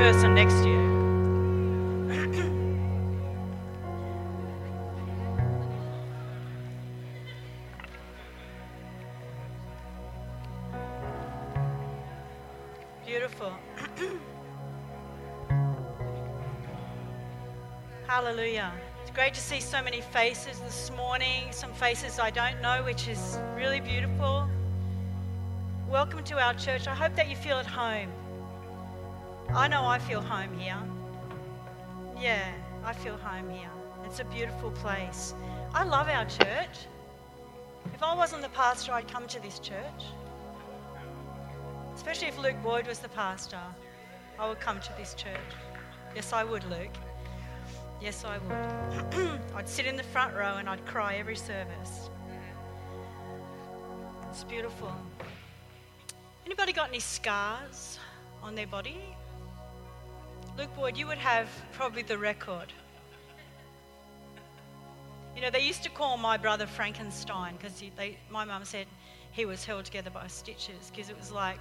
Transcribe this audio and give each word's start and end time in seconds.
person 0.00 0.34
next 0.34 0.54
to 0.62 0.68
you. 0.70 0.80
Beautiful. 13.04 13.52
Hallelujah. 18.06 18.72
It's 19.02 19.10
great 19.10 19.34
to 19.34 19.40
see 19.40 19.60
so 19.60 19.82
many 19.82 20.00
faces 20.00 20.58
this 20.60 20.90
morning, 20.96 21.52
some 21.52 21.74
faces 21.74 22.18
I 22.18 22.30
don't 22.30 22.62
know, 22.62 22.82
which 22.84 23.06
is 23.06 23.38
really 23.54 23.80
beautiful. 23.80 24.48
Welcome 25.90 26.24
to 26.24 26.40
our 26.42 26.54
church. 26.54 26.88
I 26.88 26.94
hope 26.94 27.14
that 27.16 27.28
you 27.28 27.36
feel 27.36 27.58
at 27.58 27.66
home. 27.66 28.10
I 29.54 29.66
know 29.66 29.84
I 29.84 29.98
feel 29.98 30.20
home 30.20 30.56
here. 30.56 30.78
Yeah, 32.20 32.52
I 32.84 32.92
feel 32.92 33.16
home 33.16 33.50
here. 33.50 33.70
It's 34.04 34.20
a 34.20 34.24
beautiful 34.24 34.70
place. 34.70 35.34
I 35.74 35.82
love 35.82 36.08
our 36.08 36.24
church. 36.24 36.86
If 37.92 38.00
I 38.02 38.14
wasn't 38.14 38.42
the 38.42 38.48
pastor, 38.50 38.92
I'd 38.92 39.08
come 39.08 39.26
to 39.26 39.40
this 39.40 39.58
church. 39.58 40.04
Especially 41.94 42.28
if 42.28 42.38
Luke 42.38 42.62
Boyd 42.62 42.86
was 42.86 43.00
the 43.00 43.08
pastor, 43.08 43.60
I 44.38 44.48
would 44.48 44.60
come 44.60 44.80
to 44.80 44.92
this 44.96 45.14
church. 45.14 45.36
Yes, 46.14 46.32
I 46.32 46.44
would, 46.44 46.64
Luke. 46.70 46.94
Yes, 48.00 48.24
I 48.24 48.38
would. 48.38 49.40
I'd 49.56 49.68
sit 49.68 49.84
in 49.84 49.96
the 49.96 50.04
front 50.04 50.34
row 50.34 50.56
and 50.58 50.68
I'd 50.68 50.86
cry 50.86 51.16
every 51.16 51.36
service. 51.36 52.08
It's 54.30 54.44
beautiful. 54.44 54.92
Anybody 56.46 56.72
got 56.72 56.90
any 56.90 57.00
scars 57.00 57.98
on 58.42 58.54
their 58.54 58.68
body? 58.68 59.00
Luke 60.56 60.74
Boyd, 60.76 60.96
you 60.96 61.06
would 61.06 61.18
have 61.18 61.48
probably 61.72 62.02
the 62.02 62.18
record. 62.18 62.72
You 65.34 65.42
know, 65.42 65.50
they 65.50 65.64
used 65.64 65.82
to 65.84 65.88
call 65.88 66.16
my 66.16 66.36
brother 66.36 66.66
Frankenstein 66.66 67.56
because 67.56 67.82
my 68.30 68.44
mum 68.44 68.64
said 68.64 68.86
he 69.32 69.44
was 69.44 69.64
held 69.64 69.84
together 69.84 70.10
by 70.10 70.26
stitches 70.26 70.90
because 70.90 71.08
it 71.08 71.16
was 71.16 71.30
like, 71.30 71.60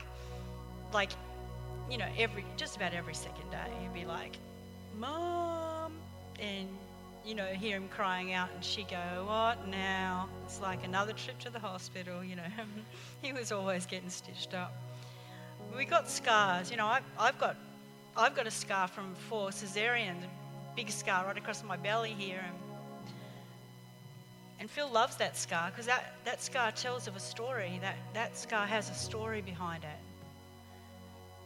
like, 0.94 1.12
you 1.90 1.98
know, 1.98 2.08
every 2.18 2.44
just 2.58 2.76
about 2.76 2.94
every 2.94 3.14
second 3.14 3.50
day 3.52 3.72
he'd 3.82 3.94
be 3.94 4.06
like, 4.06 4.38
"Mom," 4.98 5.94
and 6.40 6.68
you 7.26 7.36
know, 7.36 7.46
hear 7.46 7.78
him 7.78 7.88
crying 7.90 8.34
out, 8.34 8.50
and 8.54 8.64
she 8.64 8.84
go, 8.84 9.26
"What 9.28 9.68
now?" 9.68 10.30
It's 10.46 10.60
like 10.62 10.84
another 10.84 11.14
trip 11.14 11.40
to 11.40 11.50
the 11.50 11.60
hospital. 11.60 12.24
You 12.24 12.36
know, 12.38 12.44
he 13.22 13.34
was 13.34 13.52
always 13.52 13.86
getting 13.86 14.10
stitched 14.10 14.54
up. 14.54 14.74
We 15.76 15.86
got 15.86 16.10
scars. 16.10 16.72
You 16.72 16.78
know, 16.78 16.88
I've, 16.88 17.04
I've 17.18 17.40
got, 17.40 17.56
I've 18.20 18.36
got 18.36 18.48
a 18.48 18.52
scar 18.52 18.88
from 18.88 19.16
four 19.30 19.50
cesareans, 19.50 20.24
a 20.24 20.76
big 20.76 20.90
scar 20.90 21.26
right 21.26 21.38
across 21.38 21.64
my 21.64 21.78
belly 21.78 22.12
here, 22.12 22.44
and 22.46 22.56
and 24.60 24.70
Phil 24.70 24.90
loves 24.92 25.16
that 25.16 25.38
scar 25.38 25.72
because 25.72 25.86
that, 25.86 26.16
that 26.26 26.42
scar 26.42 26.72
tells 26.72 27.08
of 27.08 27.16
a 27.16 27.20
story. 27.20 27.80
That, 27.82 27.96
that 28.14 28.38
scar 28.38 28.68
has 28.68 28.90
a 28.90 28.94
story 28.94 29.42
behind 29.42 29.86
it. 29.86 30.00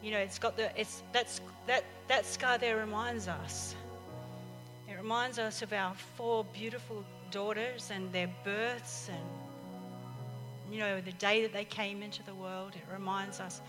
You 0.01 0.11
know, 0.11 0.17
it's 0.17 0.39
got 0.39 0.57
the, 0.57 0.77
it's, 0.79 1.03
that's, 1.13 1.39
that, 1.67 1.83
that 2.07 2.25
scar 2.25 2.57
there 2.57 2.77
reminds 2.77 3.27
us. 3.27 3.75
It 4.89 4.97
reminds 4.97 5.37
us 5.37 5.61
of 5.61 5.73
our 5.73 5.93
four 6.15 6.43
beautiful 6.45 7.05
daughters 7.29 7.91
and 7.93 8.11
their 8.11 8.29
births 8.43 9.09
and, 9.09 10.73
you 10.73 10.79
know, 10.79 10.99
the 10.99 11.11
day 11.13 11.43
that 11.43 11.53
they 11.53 11.65
came 11.65 12.01
into 12.01 12.23
the 12.23 12.33
world. 12.33 12.73
It 12.75 12.91
reminds 12.91 13.39
us. 13.39 13.61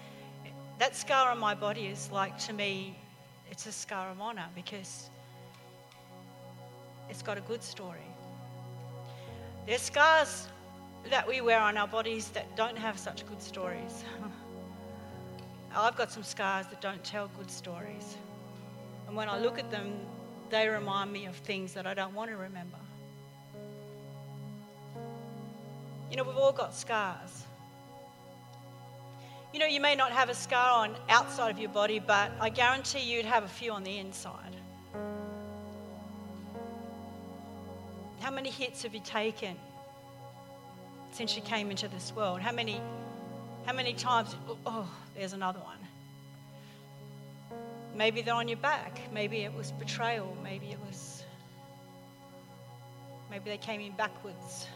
That 0.79 0.97
scar 0.97 1.31
on 1.31 1.39
my 1.39 1.55
body 1.55 1.87
is 1.87 2.11
like, 2.11 2.37
to 2.47 2.53
me, 2.53 2.99
it's 3.51 3.67
a 3.67 3.73
scar 3.73 4.11
of 4.11 4.21
honor 4.21 4.47
because 4.55 5.11
it's 7.09 7.23
got 7.23 7.39
a 7.39 7.43
good 7.43 7.63
story. 7.63 8.09
There's 9.67 9.83
scars 9.83 10.49
that 11.11 11.27
we 11.27 11.41
wear 11.41 11.61
on 11.61 11.77
our 11.77 11.87
bodies 11.87 12.29
that 12.31 12.57
don't 12.57 12.77
have 12.77 12.99
such 12.99 13.27
good 13.27 13.41
stories. 13.41 14.05
I've 15.77 15.97
got 15.97 16.11
some 16.11 16.23
scars 16.23 16.67
that 16.69 16.81
don't 16.81 17.03
tell 17.05 17.29
good 17.37 17.51
stories. 17.51 18.17
And 19.07 19.17
when 19.17 19.29
I 19.29 19.39
look 19.39 19.59
at 19.59 19.71
them, 19.71 19.93
they 20.51 20.69
remind 20.69 21.13
me 21.13 21.27
of 21.27 21.37
things 21.37 21.73
that 21.75 21.87
I 21.87 21.95
don't 21.95 22.15
want 22.15 22.31
to 22.31 22.37
remember. 22.37 22.79
You 26.11 26.17
know, 26.17 26.25
we've 26.25 26.37
all 26.37 26.53
got 26.53 26.75
scars. 26.75 27.45
You 29.55 29.61
know, 29.61 29.67
you 29.67 29.81
may 29.81 29.95
not 29.95 30.11
have 30.11 30.31
a 30.31 30.35
scar 30.35 30.81
on 30.81 30.97
outside 31.09 31.53
of 31.53 31.61
your 31.61 31.71
body, 31.71 32.01
but 32.01 32.33
I 32.41 32.49
guarantee 32.49 32.99
you'd 32.99 33.25
have 33.25 33.45
a 33.45 33.49
few 33.49 33.71
on 33.71 33.85
the 33.85 33.99
inside. 33.99 34.57
How 38.19 38.33
many 38.33 38.51
hits 38.51 38.83
have 38.83 38.95
you 38.95 39.01
taken 39.01 39.55
since 41.13 41.37
you 41.37 41.43
came 41.43 41.71
into 41.71 41.87
this 41.87 42.13
world? 42.17 42.41
How 42.41 42.51
many, 42.51 42.81
how 43.65 43.73
many 43.73 43.95
times, 43.95 44.35
oh, 44.67 44.91
there's 45.17 45.35
another 45.35 45.61
one. 45.61 45.79
Maybe 47.95 48.23
they're 48.23 48.35
on 48.35 48.49
your 48.49 48.59
back. 48.59 48.99
Maybe 49.13 49.45
it 49.45 49.55
was 49.55 49.71
betrayal. 49.71 50.37
Maybe 50.43 50.73
it 50.73 50.81
was, 50.85 51.23
maybe 53.31 53.51
they 53.51 53.59
came 53.59 53.81
in 53.81 53.93
backwards. 53.93 54.67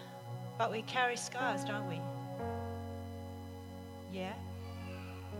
But 0.56 0.70
we 0.70 0.82
carry 0.82 1.16
scars, 1.16 1.64
don't 1.64 1.88
we? 1.88 2.00
Yeah? 4.12 4.34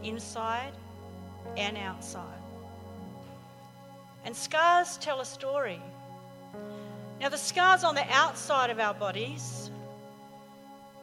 Inside 0.02 0.72
and 1.56 1.76
outside. 1.76 2.38
And 4.24 4.34
scars 4.34 4.96
tell 4.98 5.20
a 5.20 5.24
story. 5.24 5.80
Now, 7.20 7.28
the 7.28 7.38
scars 7.38 7.82
on 7.82 7.94
the 7.94 8.06
outside 8.10 8.70
of 8.70 8.78
our 8.78 8.94
bodies, 8.94 9.70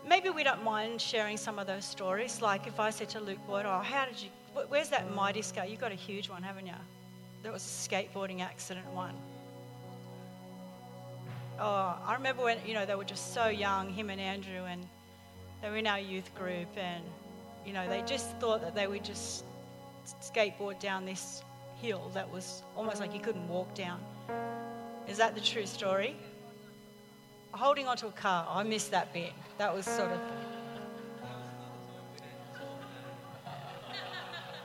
maybe 0.08 0.30
we 0.30 0.44
don't 0.44 0.64
mind 0.64 1.02
sharing 1.02 1.38
some 1.38 1.60
of 1.60 1.68
those 1.68 1.84
stories. 1.84 2.42
Like 2.42 2.68
if 2.68 2.80
I 2.80 2.90
said 2.90 3.10
to 3.10 3.20
Luke 3.20 3.40
Boyd, 3.48 3.66
Oh, 3.66 3.80
how 3.80 4.06
did 4.06 4.22
you, 4.22 4.30
where's 4.70 4.90
that 4.90 5.14
mighty 5.14 5.42
scar? 5.42 5.66
You've 5.66 5.82
got 5.82 5.92
a 5.92 5.96
huge 5.96 6.30
one, 6.30 6.44
haven't 6.44 6.68
you? 6.68 6.74
That 7.44 7.52
was 7.52 7.64
a 7.64 7.90
skateboarding 7.90 8.42
accident 8.42 8.88
one. 8.94 9.16
Oh, 11.60 11.98
I 12.06 12.14
remember 12.16 12.44
when, 12.44 12.58
you 12.66 12.74
know, 12.74 12.86
they 12.86 12.96
were 12.96 13.06
just 13.06 13.34
so 13.34 13.48
young, 13.48 13.90
him 13.90 14.10
and 14.10 14.20
Andrew, 14.20 14.66
and 14.66 14.86
they 15.62 15.70
were 15.70 15.78
in 15.78 15.88
our 15.88 16.00
youth 16.00 16.34
group, 16.36 16.68
and, 16.76 17.04
you 17.66 17.74
know, 17.74 17.88
they 17.90 18.02
just 18.04 18.30
thought 18.38 18.62
that 18.62 18.76
they 18.76 18.88
would 18.88 19.04
just 19.04 19.44
skateboard 20.22 20.80
down 20.80 21.06
this 21.06 21.44
hill 21.82 22.12
that 22.14 22.32
was 22.32 22.64
almost 22.76 23.00
like 23.00 23.14
you 23.14 23.20
couldn't 23.20 23.48
walk 23.48 23.74
down. 23.74 24.00
Is 25.08 25.18
that 25.18 25.36
the 25.36 25.42
true 25.42 25.66
story? 25.66 26.16
Holding 27.52 27.88
onto 27.88 28.08
a 28.08 28.12
car, 28.12 28.46
I 28.50 28.64
missed 28.64 28.92
that 28.92 29.14
bit. 29.14 29.32
That 29.58 29.74
was 29.74 29.86
sort 29.86 30.12
of. 30.12 30.20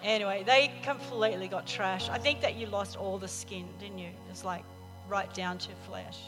Anyway, 0.02 0.42
they 0.46 0.72
completely 0.82 1.46
got 1.46 1.66
trashed. 1.66 2.08
I 2.08 2.18
think 2.18 2.40
that 2.40 2.56
you 2.56 2.66
lost 2.66 2.96
all 2.96 3.18
the 3.18 3.28
skin, 3.28 3.68
didn't 3.78 3.98
you? 3.98 4.10
It's 4.30 4.44
like 4.44 4.64
right 5.08 5.32
down 5.34 5.58
to 5.58 5.68
flesh. 5.86 6.18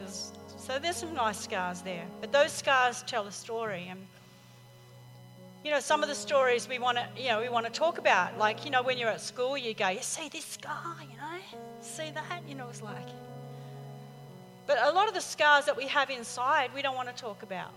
Was, 0.00 0.32
so 0.56 0.78
there's 0.78 0.96
some 0.96 1.14
nice 1.14 1.38
scars 1.38 1.82
there. 1.82 2.06
But 2.20 2.32
those 2.32 2.50
scars 2.50 3.04
tell 3.06 3.26
a 3.26 3.32
story. 3.32 3.88
And, 3.90 4.06
you 5.64 5.70
know, 5.70 5.80
some 5.80 6.02
of 6.02 6.10
the 6.10 6.14
stories 6.14 6.68
we 6.68 6.78
want 6.78 6.98
to, 6.98 7.08
you 7.16 7.28
know, 7.28 7.40
we 7.40 7.48
want 7.48 7.64
to 7.64 7.72
talk 7.72 7.96
about. 7.96 8.36
Like, 8.38 8.66
you 8.66 8.70
know, 8.70 8.82
when 8.82 8.98
you're 8.98 9.08
at 9.08 9.22
school, 9.22 9.56
you 9.56 9.72
go, 9.72 9.88
you 9.88 10.02
see 10.02 10.28
this 10.28 10.44
scar, 10.44 10.96
you 11.00 11.16
know? 11.16 11.58
See 11.80 12.10
that? 12.10 12.42
You 12.46 12.54
know, 12.54 12.68
it's 12.68 12.82
like. 12.82 13.08
But 14.66 14.78
a 14.82 14.92
lot 14.92 15.08
of 15.08 15.14
the 15.14 15.22
scars 15.22 15.64
that 15.64 15.76
we 15.76 15.86
have 15.86 16.10
inside, 16.10 16.70
we 16.74 16.82
don't 16.82 16.94
want 16.94 17.08
to 17.08 17.14
talk 17.14 17.42
about. 17.42 17.70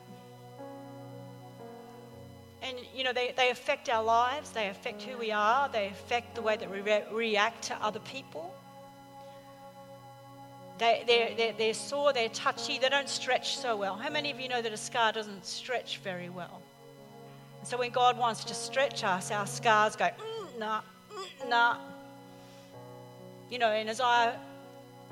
And, 2.61 2.75
you 2.93 3.05
know, 3.05 3.13
they, 3.13 3.33
they 3.37 3.51
affect 3.51 3.87
our 3.87 4.03
lives, 4.03 4.49
they 4.49 4.67
affect 4.67 5.03
who 5.03 5.17
we 5.17 5.31
are, 5.31 5.69
they 5.69 5.87
affect 5.87 6.35
the 6.35 6.41
way 6.41 6.57
that 6.57 6.69
we 6.69 6.81
re- 6.81 7.05
react 7.11 7.63
to 7.65 7.75
other 7.75 7.99
people. 7.99 8.53
They, 10.77 11.03
they're, 11.07 11.35
they're, 11.37 11.53
they're 11.53 11.73
sore, 11.73 12.11
they're 12.11 12.29
touchy, 12.29 12.79
they 12.79 12.89
don't 12.89 13.07
stretch 13.07 13.57
so 13.57 13.77
well. 13.77 13.95
How 13.95 14.09
many 14.09 14.29
of 14.31 14.39
you 14.39 14.49
know 14.49 14.61
that 14.61 14.73
a 14.73 14.77
scar 14.77 15.13
doesn't 15.13 15.45
stretch 15.45 15.99
very 15.99 16.29
well? 16.29 16.61
So 17.67 17.75
when 17.75 17.91
God 17.91 18.17
wants 18.17 18.45
to 18.45 18.53
stretch 18.53 19.03
us, 19.03 19.29
our 19.29 19.45
scars 19.45 19.97
go, 19.97 20.05
mm, 20.05 20.57
nah, 20.57 20.79
mm, 21.11 21.49
nah. 21.49 21.75
You 23.49 23.59
know, 23.59 23.73
in 23.73 23.89
Isaiah 23.89 24.39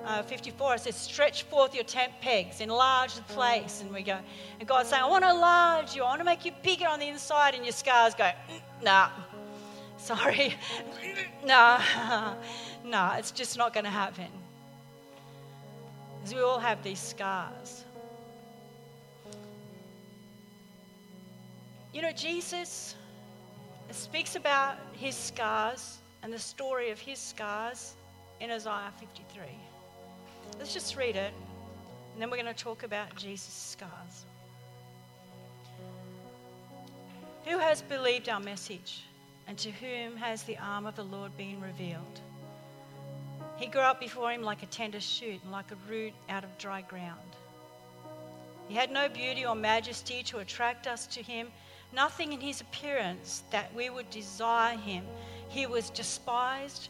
uh, 0.06 0.24
54, 0.24 0.76
it 0.76 0.80
says, 0.80 0.96
stretch 0.96 1.44
forth 1.44 1.76
your 1.76 1.84
tent 1.84 2.14
pegs, 2.22 2.62
enlarge 2.62 3.16
the 3.16 3.24
place. 3.24 3.82
And 3.82 3.94
we 3.94 4.04
go, 4.04 4.18
and 4.58 4.70
God's 4.70 4.88
saying, 4.88 5.04
I 5.04 5.08
want 5.08 5.26
to 5.26 5.32
enlarge 5.32 5.98
you, 5.98 6.04
I 6.04 6.06
want 6.06 6.22
to 6.22 6.24
make 6.24 6.46
you 6.46 6.54
bigger 6.64 6.88
on 6.88 7.02
the 7.02 7.10
inside. 7.10 7.56
And 7.56 7.66
your 7.66 7.74
scars 7.74 8.16
go, 8.16 8.24
mm, 8.24 8.62
nah, 8.82 9.10
sorry, 9.98 10.56
nah, 11.46 11.82
nah, 12.86 13.18
it's 13.18 13.32
just 13.32 13.58
not 13.58 13.74
going 13.74 13.84
to 13.84 13.90
happen. 13.90 14.30
Because 16.22 16.36
we 16.36 16.42
all 16.42 16.60
have 16.60 16.82
these 16.84 17.00
scars. 17.00 17.85
You 21.96 22.02
know, 22.02 22.12
Jesus 22.12 22.94
speaks 23.92 24.36
about 24.36 24.76
his 24.92 25.16
scars 25.16 26.00
and 26.24 26.34
the 26.34 26.38
story 26.38 26.92
of 26.92 27.00
his 27.00 27.18
scars 27.18 27.94
in 28.42 28.52
Isaiah 28.52 28.92
53. 29.00 29.44
Let's 30.60 30.74
just 30.74 30.98
read 30.98 31.16
it, 31.16 31.34
and 32.12 32.22
then 32.22 32.30
we're 32.30 32.36
going 32.36 32.54
to 32.54 32.64
talk 32.64 32.84
about 32.84 33.16
Jesus' 33.16 33.54
scars. 33.54 34.26
Who 37.46 37.60
has 37.60 37.82
believed 37.84 38.28
our 38.28 38.42
message, 38.42 39.06
and 39.48 39.58
to 39.60 39.72
whom 39.72 40.18
has 40.18 40.44
the 40.44 40.58
arm 40.58 40.86
of 40.86 40.98
the 40.98 41.06
Lord 41.06 41.38
been 41.38 41.62
revealed? 41.62 42.20
He 43.56 43.68
grew 43.68 43.80
up 43.80 44.02
before 44.02 44.34
him 44.34 44.42
like 44.42 44.64
a 44.64 44.66
tender 44.66 45.00
shoot 45.00 45.42
and 45.44 45.52
like 45.54 45.72
a 45.72 45.78
root 45.90 46.12
out 46.28 46.44
of 46.44 46.58
dry 46.58 46.82
ground. 46.82 47.22
He 48.68 48.76
had 48.76 48.92
no 48.92 49.08
beauty 49.08 49.46
or 49.46 49.56
majesty 49.56 50.24
to 50.24 50.40
attract 50.40 50.88
us 50.88 51.08
to 51.08 51.22
him, 51.22 51.48
nothing 51.96 52.34
in 52.34 52.42
his 52.42 52.62
appearance 52.62 53.44
that 53.52 53.74
we 53.74 53.90
would 53.90 54.10
desire 54.10 54.78
him. 54.78 55.06
He 55.48 55.66
was 55.66 55.90
despised 55.90 56.90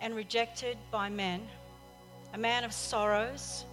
and 0.00 0.16
rejected 0.16 0.78
by 0.90 1.10
men, 1.10 1.46
a 2.32 2.38
man 2.38 2.64
of 2.64 2.72
sorrows 2.72 3.64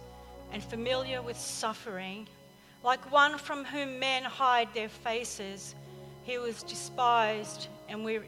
and 0.52 0.62
familiar 0.62 1.22
with 1.22 1.38
suffering, 1.38 2.28
like 2.84 3.10
one 3.10 3.38
from 3.38 3.64
whom 3.64 3.98
men 3.98 4.22
hide 4.22 4.68
their 4.74 4.88
faces. 4.90 5.74
He 6.22 6.38
was 6.38 6.62
despised, 6.62 7.68
and 7.88 8.04
we, 8.04 8.20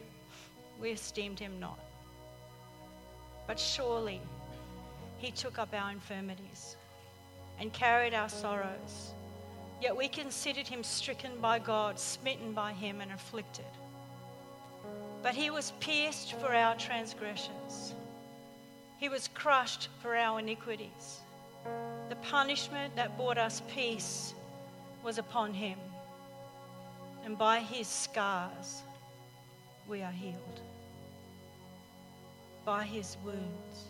we 0.81 0.89
esteemed 0.89 1.39
him 1.39 1.59
not. 1.59 1.79
But 3.45 3.59
surely 3.59 4.19
he 5.17 5.31
took 5.31 5.57
up 5.57 5.73
our 5.73 5.91
infirmities 5.91 6.75
and 7.59 7.71
carried 7.71 8.13
our 8.13 8.29
sorrows. 8.29 9.13
Yet 9.81 9.95
we 9.95 10.07
considered 10.07 10.67
him 10.67 10.83
stricken 10.83 11.39
by 11.39 11.59
God, 11.59 11.99
smitten 11.99 12.53
by 12.53 12.73
him, 12.73 12.99
and 13.01 13.11
afflicted. 13.11 13.65
But 15.21 15.35
he 15.35 15.49
was 15.49 15.73
pierced 15.79 16.33
for 16.33 16.53
our 16.53 16.75
transgressions, 16.75 17.93
he 18.97 19.09
was 19.09 19.27
crushed 19.27 19.89
for 20.01 20.15
our 20.15 20.39
iniquities. 20.39 21.19
The 22.09 22.15
punishment 22.15 22.95
that 22.95 23.17
brought 23.17 23.37
us 23.37 23.61
peace 23.67 24.33
was 25.03 25.17
upon 25.17 25.53
him, 25.53 25.77
and 27.23 27.37
by 27.37 27.59
his 27.59 27.87
scars 27.87 28.81
we 29.87 30.01
are 30.01 30.11
healed. 30.11 30.61
By 32.65 32.83
his 32.83 33.17
wounds, 33.23 33.85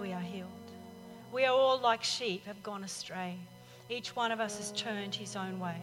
we 0.00 0.12
are 0.12 0.20
healed. 0.20 0.48
We 1.32 1.44
are 1.44 1.54
all 1.54 1.78
like 1.78 2.04
sheep, 2.04 2.46
have 2.46 2.62
gone 2.62 2.84
astray. 2.84 3.36
Each 3.88 4.16
one 4.16 4.32
of 4.32 4.40
us 4.40 4.58
has 4.58 4.72
turned 4.72 5.14
his 5.14 5.36
own 5.36 5.60
way. 5.60 5.80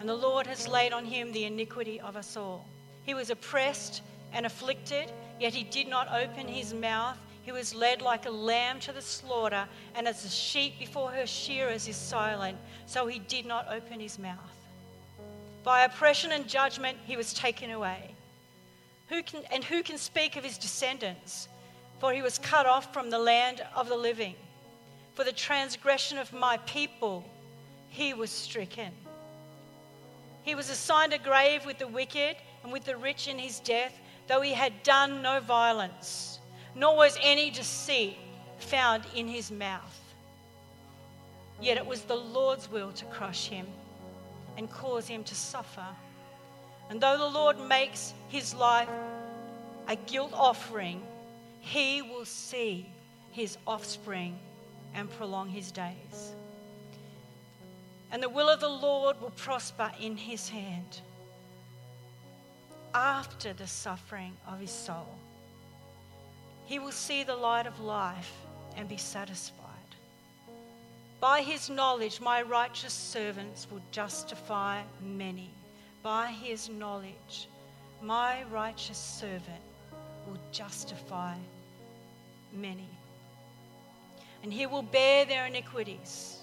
And 0.00 0.08
the 0.08 0.14
Lord 0.14 0.46
has 0.46 0.68
laid 0.68 0.92
on 0.92 1.04
him 1.04 1.32
the 1.32 1.44
iniquity 1.44 2.00
of 2.00 2.16
us 2.16 2.36
all. 2.36 2.66
He 3.04 3.14
was 3.14 3.30
oppressed 3.30 4.02
and 4.32 4.44
afflicted, 4.44 5.10
yet 5.40 5.54
he 5.54 5.64
did 5.64 5.88
not 5.88 6.08
open 6.12 6.48
his 6.48 6.74
mouth. 6.74 7.16
He 7.42 7.52
was 7.52 7.74
led 7.74 8.02
like 8.02 8.26
a 8.26 8.30
lamb 8.30 8.78
to 8.80 8.92
the 8.92 9.00
slaughter, 9.00 9.66
and 9.94 10.06
as 10.06 10.24
a 10.24 10.28
sheep 10.28 10.78
before 10.78 11.10
her 11.10 11.26
shearers 11.26 11.88
is 11.88 11.96
silent, 11.96 12.58
so 12.86 13.06
he 13.06 13.20
did 13.20 13.46
not 13.46 13.66
open 13.70 14.00
his 14.00 14.18
mouth. 14.18 14.36
By 15.64 15.84
oppression 15.84 16.32
and 16.32 16.46
judgment 16.46 16.98
he 17.06 17.16
was 17.16 17.32
taken 17.32 17.70
away. 17.70 18.14
Who 19.08 19.22
can, 19.22 19.42
and 19.50 19.64
who 19.64 19.82
can 19.82 19.98
speak 19.98 20.36
of 20.36 20.44
his 20.44 20.58
descendants? 20.58 21.48
For 22.00 22.12
he 22.12 22.22
was 22.22 22.38
cut 22.38 22.66
off 22.66 22.92
from 22.92 23.10
the 23.10 23.18
land 23.18 23.62
of 23.74 23.88
the 23.88 23.96
living. 23.96 24.34
For 25.18 25.24
the 25.24 25.32
transgression 25.32 26.16
of 26.18 26.32
my 26.32 26.58
people, 26.58 27.28
he 27.88 28.14
was 28.14 28.30
stricken. 28.30 28.92
He 30.44 30.54
was 30.54 30.70
assigned 30.70 31.12
a 31.12 31.18
grave 31.18 31.66
with 31.66 31.78
the 31.78 31.88
wicked 31.88 32.36
and 32.62 32.72
with 32.72 32.84
the 32.84 32.96
rich 32.96 33.26
in 33.26 33.36
his 33.36 33.58
death, 33.58 33.98
though 34.28 34.40
he 34.40 34.52
had 34.52 34.84
done 34.84 35.20
no 35.20 35.40
violence, 35.40 36.38
nor 36.76 36.96
was 36.96 37.18
any 37.20 37.50
deceit 37.50 38.16
found 38.58 39.02
in 39.12 39.26
his 39.26 39.50
mouth. 39.50 40.00
Yet 41.60 41.78
it 41.78 41.86
was 41.86 42.02
the 42.02 42.14
Lord's 42.14 42.70
will 42.70 42.92
to 42.92 43.04
crush 43.06 43.48
him 43.48 43.66
and 44.56 44.70
cause 44.70 45.08
him 45.08 45.24
to 45.24 45.34
suffer. 45.34 45.88
And 46.90 47.00
though 47.00 47.18
the 47.18 47.26
Lord 47.26 47.58
makes 47.58 48.14
his 48.28 48.54
life 48.54 48.88
a 49.88 49.96
guilt 49.96 50.30
offering, 50.32 51.02
he 51.58 52.02
will 52.02 52.24
see 52.24 52.88
his 53.32 53.58
offspring 53.66 54.38
and 54.94 55.10
prolong 55.10 55.48
his 55.48 55.70
days. 55.70 56.34
And 58.10 58.22
the 58.22 58.28
will 58.28 58.48
of 58.48 58.60
the 58.60 58.68
Lord 58.68 59.20
will 59.20 59.30
prosper 59.30 59.90
in 60.00 60.16
his 60.16 60.48
hand 60.48 61.00
after 62.94 63.52
the 63.52 63.66
suffering 63.66 64.34
of 64.46 64.60
his 64.60 64.70
soul. 64.70 65.14
He 66.64 66.78
will 66.78 66.92
see 66.92 67.22
the 67.22 67.36
light 67.36 67.66
of 67.66 67.80
life 67.80 68.32
and 68.76 68.88
be 68.88 68.96
satisfied. 68.96 69.64
By 71.20 71.42
his 71.42 71.68
knowledge, 71.68 72.20
my 72.20 72.42
righteous 72.42 72.92
servants 72.92 73.66
will 73.70 73.82
justify 73.90 74.82
many 75.02 75.52
by 76.02 76.28
his 76.28 76.68
knowledge, 76.68 77.48
my 78.02 78.42
righteous 78.44 78.98
servant 78.98 79.62
will 80.26 80.38
justify 80.52 81.34
many. 82.52 82.88
And 84.42 84.52
he 84.52 84.66
will 84.66 84.82
bear 84.82 85.24
their 85.24 85.46
iniquities. 85.46 86.38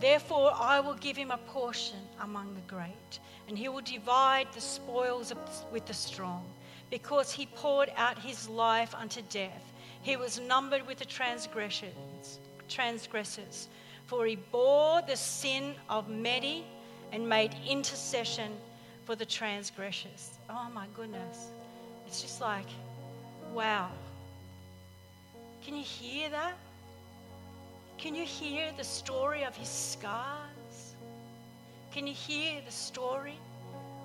Therefore, 0.00 0.52
I 0.54 0.80
will 0.80 0.94
give 0.94 1.16
him 1.16 1.30
a 1.30 1.38
portion 1.38 1.98
among 2.20 2.54
the 2.54 2.60
great, 2.62 3.18
and 3.48 3.58
he 3.58 3.68
will 3.68 3.80
divide 3.80 4.46
the 4.52 4.60
spoils 4.60 5.32
with 5.72 5.86
the 5.86 5.94
strong. 5.94 6.44
Because 6.90 7.32
he 7.32 7.46
poured 7.46 7.90
out 7.96 8.18
his 8.18 8.48
life 8.48 8.94
unto 8.94 9.20
death, 9.30 9.72
he 10.02 10.16
was 10.16 10.40
numbered 10.40 10.86
with 10.86 10.98
the 10.98 11.04
transgressors. 11.04 12.38
transgressors. 12.68 13.68
For 14.06 14.24
he 14.26 14.36
bore 14.36 15.02
the 15.02 15.16
sin 15.16 15.74
of 15.88 16.08
many 16.08 16.64
and 17.12 17.28
made 17.28 17.54
intercession 17.68 18.52
for 19.04 19.16
the 19.16 19.26
transgressors. 19.26 20.38
Oh 20.48 20.68
my 20.72 20.86
goodness. 20.94 21.48
It's 22.06 22.22
just 22.22 22.40
like, 22.40 22.66
wow. 23.52 23.90
Can 25.64 25.76
you 25.76 25.82
hear 25.82 26.30
that? 26.30 26.54
Can 27.98 28.14
you 28.14 28.24
hear 28.24 28.70
the 28.76 28.84
story 28.84 29.42
of 29.44 29.56
his 29.56 29.68
scars? 29.68 30.94
Can 31.92 32.06
you 32.06 32.14
hear 32.14 32.60
the 32.64 32.70
story 32.70 33.36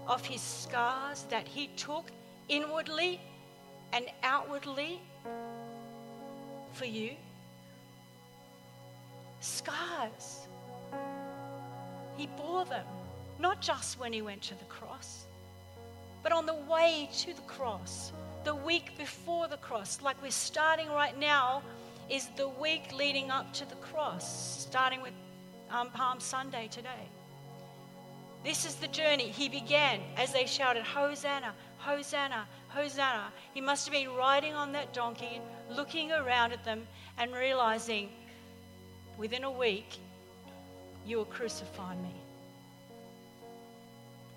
of 0.07 0.25
his 0.25 0.41
scars 0.41 1.25
that 1.29 1.47
he 1.47 1.67
took 1.77 2.09
inwardly 2.49 3.21
and 3.91 4.05
outwardly 4.23 4.99
for 6.73 6.85
you? 6.85 7.11
Scars. 9.41 10.47
He 12.17 12.27
bore 12.35 12.65
them. 12.65 12.87
Not 13.37 13.61
just 13.61 13.99
when 13.99 14.11
he 14.11 14.23
went 14.23 14.41
to 14.43 14.55
the 14.55 14.65
cross, 14.65 15.25
but 16.23 16.31
on 16.31 16.47
the 16.47 16.55
way 16.55 17.09
to 17.19 17.33
the 17.35 17.41
cross, 17.43 18.11
the 18.43 18.55
week 18.55 18.97
before 18.97 19.47
the 19.47 19.57
cross, 19.57 20.01
like 20.01 20.19
we're 20.23 20.31
starting 20.31 20.87
right 20.89 21.17
now, 21.19 21.61
is 22.09 22.27
the 22.35 22.47
week 22.47 22.93
leading 22.93 23.31
up 23.31 23.51
to 23.53 23.69
the 23.69 23.75
cross, 23.75 24.61
starting 24.61 25.01
with 25.01 25.13
um, 25.69 25.89
Palm 25.91 26.19
Sunday 26.19 26.67
today. 26.69 27.07
This 28.43 28.65
is 28.65 28.75
the 28.75 28.87
journey 28.87 29.29
he 29.29 29.47
began 29.47 30.01
as 30.17 30.33
they 30.33 30.45
shouted, 30.45 30.83
Hosanna, 30.83 31.53
Hosanna, 31.77 32.45
Hosanna. 32.67 33.31
He 33.53 33.61
must 33.61 33.85
have 33.85 33.93
been 33.93 34.13
riding 34.15 34.53
on 34.53 34.71
that 34.73 34.93
donkey, 34.93 35.41
looking 35.71 36.11
around 36.11 36.51
at 36.51 36.65
them, 36.65 36.85
and 37.17 37.33
realizing 37.33 38.09
within 39.17 39.43
a 39.43 39.51
week, 39.51 39.97
you 41.05 41.17
will 41.17 41.25
crucify 41.25 41.95
me 41.95 42.13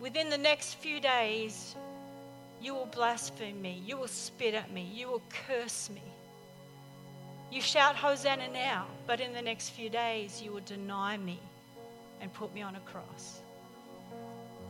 within 0.01 0.31
the 0.31 0.39
next 0.39 0.75
few 0.75 1.01
days, 1.01 1.75
you 2.61 2.75
will 2.75 2.87
blaspheme 2.87 3.61
me, 3.61 3.83
you 3.85 3.97
will 3.97 4.09
spit 4.09 4.55
at 4.55 4.71
me, 4.73 4.89
you 4.95 5.09
will 5.09 5.23
curse 5.49 5.91
me. 5.91 6.03
You 7.51 7.61
shout 7.61 7.97
Hosanna 7.97 8.49
now, 8.49 8.87
but 9.07 9.21
in 9.21 9.33
the 9.33 9.43
next 9.43 9.71
few 9.71 9.89
days 9.89 10.43
you 10.43 10.53
will 10.53 10.61
deny 10.61 11.17
me 11.17 11.41
and 12.21 12.33
put 12.33 12.53
me 12.53 12.63
on 12.63 12.77
a 12.77 12.81
cross. 12.81 13.41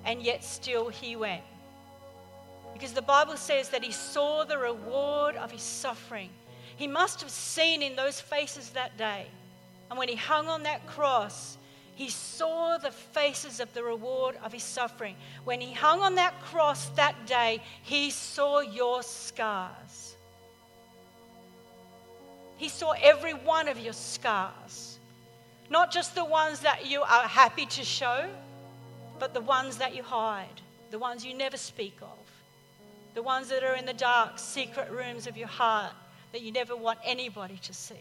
And 0.04 0.22
yet 0.22 0.44
still 0.44 0.88
he 0.88 1.16
went. 1.16 1.42
Because 2.74 2.92
the 2.92 3.02
Bible 3.02 3.36
says 3.36 3.70
that 3.70 3.82
he 3.82 3.92
saw 3.92 4.44
the 4.44 4.58
reward 4.58 5.36
of 5.36 5.50
his 5.50 5.62
suffering. 5.62 6.30
He 6.76 6.86
must 6.86 7.22
have 7.22 7.30
seen 7.30 7.82
in 7.82 7.96
those 7.96 8.20
faces 8.20 8.70
that 8.70 8.98
day. 8.98 9.26
And 9.90 9.98
when 9.98 10.08
he 10.08 10.16
hung 10.16 10.48
on 10.48 10.64
that 10.64 10.86
cross, 10.86 11.56
he 11.94 12.10
saw 12.10 12.76
the 12.76 12.90
faces 12.90 13.60
of 13.60 13.72
the 13.72 13.82
reward 13.82 14.36
of 14.44 14.52
his 14.52 14.62
suffering. 14.62 15.16
When 15.44 15.62
he 15.62 15.72
hung 15.72 16.02
on 16.02 16.16
that 16.16 16.38
cross 16.42 16.90
that 16.90 17.26
day, 17.26 17.62
he 17.82 18.10
saw 18.10 18.60
your 18.60 19.02
scars. 19.02 20.15
He 22.56 22.68
saw 22.68 22.92
every 23.02 23.32
one 23.32 23.68
of 23.68 23.78
your 23.78 23.92
scars. 23.92 24.98
Not 25.68 25.92
just 25.92 26.14
the 26.14 26.24
ones 26.24 26.60
that 26.60 26.86
you 26.86 27.02
are 27.02 27.22
happy 27.22 27.66
to 27.66 27.84
show, 27.84 28.28
but 29.18 29.34
the 29.34 29.40
ones 29.40 29.78
that 29.78 29.94
you 29.94 30.02
hide, 30.02 30.60
the 30.90 30.98
ones 30.98 31.24
you 31.24 31.34
never 31.34 31.56
speak 31.56 31.98
of, 32.00 32.18
the 33.14 33.22
ones 33.22 33.48
that 33.48 33.64
are 33.64 33.74
in 33.74 33.86
the 33.86 33.92
dark, 33.92 34.38
secret 34.38 34.90
rooms 34.90 35.26
of 35.26 35.36
your 35.36 35.48
heart 35.48 35.92
that 36.32 36.42
you 36.42 36.52
never 36.52 36.76
want 36.76 36.98
anybody 37.04 37.56
to 37.62 37.72
see. 37.72 37.94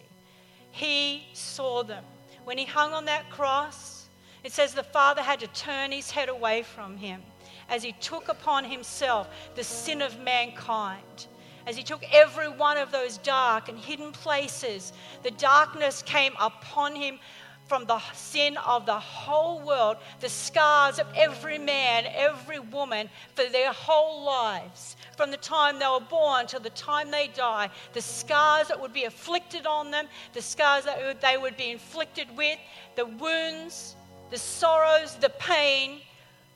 He 0.71 1.25
saw 1.33 1.83
them. 1.83 2.03
When 2.43 2.57
he 2.57 2.65
hung 2.65 2.93
on 2.93 3.05
that 3.05 3.29
cross, 3.29 4.07
it 4.43 4.51
says 4.51 4.73
the 4.73 4.83
Father 4.83 5.21
had 5.21 5.39
to 5.39 5.47
turn 5.47 5.91
his 5.91 6.11
head 6.11 6.29
away 6.29 6.63
from 6.63 6.97
him 6.97 7.21
as 7.69 7.81
he 7.81 7.93
took 7.93 8.29
upon 8.29 8.63
himself 8.63 9.27
the 9.55 9.63
sin 9.63 10.01
of 10.01 10.19
mankind. 10.19 11.27
As 11.65 11.75
he 11.75 11.83
took 11.83 12.03
every 12.13 12.47
one 12.47 12.77
of 12.77 12.91
those 12.91 13.17
dark 13.17 13.69
and 13.69 13.77
hidden 13.77 14.11
places, 14.11 14.93
the 15.23 15.31
darkness 15.31 16.01
came 16.03 16.33
upon 16.39 16.95
him 16.95 17.19
from 17.67 17.85
the 17.85 17.99
sin 18.13 18.57
of 18.57 18.85
the 18.85 18.99
whole 18.99 19.59
world, 19.61 19.97
the 20.19 20.29
scars 20.29 20.99
of 20.99 21.07
every 21.15 21.57
man, 21.57 22.05
every 22.13 22.59
woman 22.59 23.09
for 23.33 23.45
their 23.45 23.73
whole 23.73 24.23
lives, 24.23 24.95
from 25.17 25.31
the 25.31 25.37
time 25.37 25.79
they 25.79 25.87
were 25.87 25.99
born 25.99 26.45
till 26.45 26.59
the 26.59 26.69
time 26.71 27.09
they 27.09 27.27
die, 27.27 27.69
the 27.93 28.01
scars 28.01 28.67
that 28.67 28.79
would 28.79 28.93
be 28.93 29.05
afflicted 29.05 29.65
on 29.65 29.89
them, 29.89 30.07
the 30.33 30.41
scars 30.41 30.85
that 30.85 31.21
they 31.21 31.37
would 31.37 31.57
be 31.57 31.71
inflicted 31.71 32.27
with, 32.37 32.59
the 32.95 33.05
wounds, 33.05 33.95
the 34.29 34.37
sorrows, 34.37 35.15
the 35.15 35.29
pain, 35.29 36.01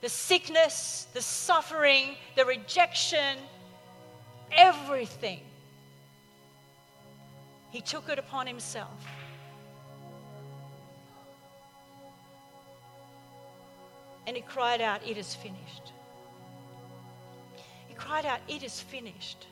the 0.00 0.08
sickness, 0.08 1.08
the 1.12 1.22
suffering, 1.22 2.14
the 2.36 2.44
rejection, 2.44 3.36
everything. 4.52 5.40
He 7.70 7.80
took 7.80 8.08
it 8.08 8.18
upon 8.18 8.46
himself. 8.46 9.04
And 14.26 14.36
he 14.36 14.42
cried 14.42 14.80
out, 14.80 15.00
It 15.06 15.16
is 15.16 15.34
finished. 15.34 15.92
He 17.88 17.94
cried 17.94 18.26
out, 18.26 18.40
It 18.48 18.62
is 18.62 18.80
finished. 18.80 19.46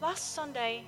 Last 0.00 0.34
Sunday, 0.34 0.84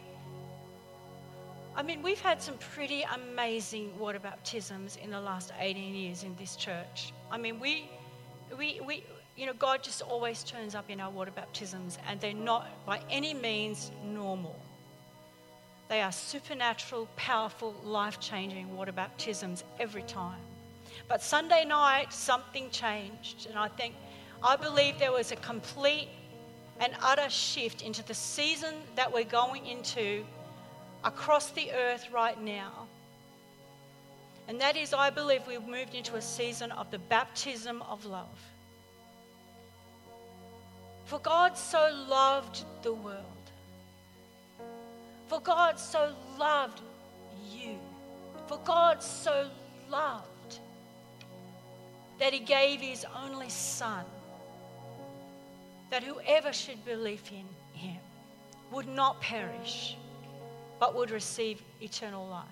I 1.76 1.82
mean, 1.82 2.02
we've 2.02 2.20
had 2.20 2.40
some 2.40 2.56
pretty 2.58 3.02
amazing 3.02 3.98
water 3.98 4.20
baptisms 4.20 4.96
in 5.02 5.10
the 5.10 5.20
last 5.20 5.52
18 5.58 5.94
years 5.94 6.22
in 6.22 6.36
this 6.36 6.54
church. 6.54 7.12
I 7.30 7.38
mean, 7.38 7.58
we, 7.58 7.90
we, 8.56 8.80
we, 8.86 9.04
you 9.36 9.46
know, 9.46 9.52
God 9.52 9.82
just 9.82 10.02
always 10.02 10.44
turns 10.44 10.74
up 10.74 10.88
in 10.90 11.00
our 11.00 11.10
water 11.10 11.32
baptisms, 11.32 11.98
and 12.08 12.20
they're 12.20 12.32
not 12.32 12.68
by 12.86 13.00
any 13.10 13.34
means 13.34 13.90
normal. 14.04 14.56
They 15.88 16.00
are 16.00 16.12
supernatural, 16.12 17.08
powerful, 17.16 17.74
life 17.84 18.20
changing 18.20 18.74
water 18.74 18.92
baptisms 18.92 19.64
every 19.80 20.02
time. 20.02 20.40
But 21.08 21.22
Sunday 21.22 21.64
night, 21.64 22.12
something 22.12 22.70
changed, 22.70 23.46
and 23.48 23.58
I 23.58 23.68
think, 23.68 23.94
I 24.42 24.56
believe 24.56 24.98
there 24.98 25.12
was 25.12 25.32
a 25.32 25.36
complete 25.36 26.08
and 26.80 26.92
utter 27.02 27.28
shift 27.28 27.82
into 27.82 28.04
the 28.04 28.14
season 28.14 28.74
that 28.96 29.12
we're 29.12 29.24
going 29.24 29.66
into 29.66 30.24
across 31.02 31.50
the 31.50 31.72
earth 31.72 32.06
right 32.12 32.40
now. 32.40 32.86
And 34.48 34.60
that 34.60 34.76
is, 34.76 34.92
I 34.92 35.10
believe, 35.10 35.46
we've 35.46 35.66
moved 35.66 35.94
into 35.94 36.16
a 36.16 36.22
season 36.22 36.70
of 36.72 36.90
the 36.90 36.98
baptism 36.98 37.82
of 37.82 38.04
love. 38.04 38.28
For 41.04 41.18
God 41.18 41.56
so 41.56 41.90
loved 42.08 42.64
the 42.82 42.92
world. 42.92 43.24
For 45.28 45.40
God 45.40 45.78
so 45.78 46.12
loved 46.38 46.80
you. 47.50 47.78
For 48.46 48.58
God 48.64 49.02
so 49.02 49.48
loved 49.90 50.58
that 52.18 52.32
He 52.32 52.40
gave 52.40 52.80
His 52.80 53.04
only 53.22 53.48
Son, 53.50 54.04
that 55.90 56.02
whoever 56.02 56.52
should 56.52 56.84
believe 56.84 57.22
in 57.30 57.46
Him 57.78 58.00
would 58.70 58.88
not 58.88 59.20
perish, 59.20 59.96
but 60.78 60.94
would 60.94 61.10
receive 61.10 61.62
eternal 61.80 62.26
life. 62.26 62.44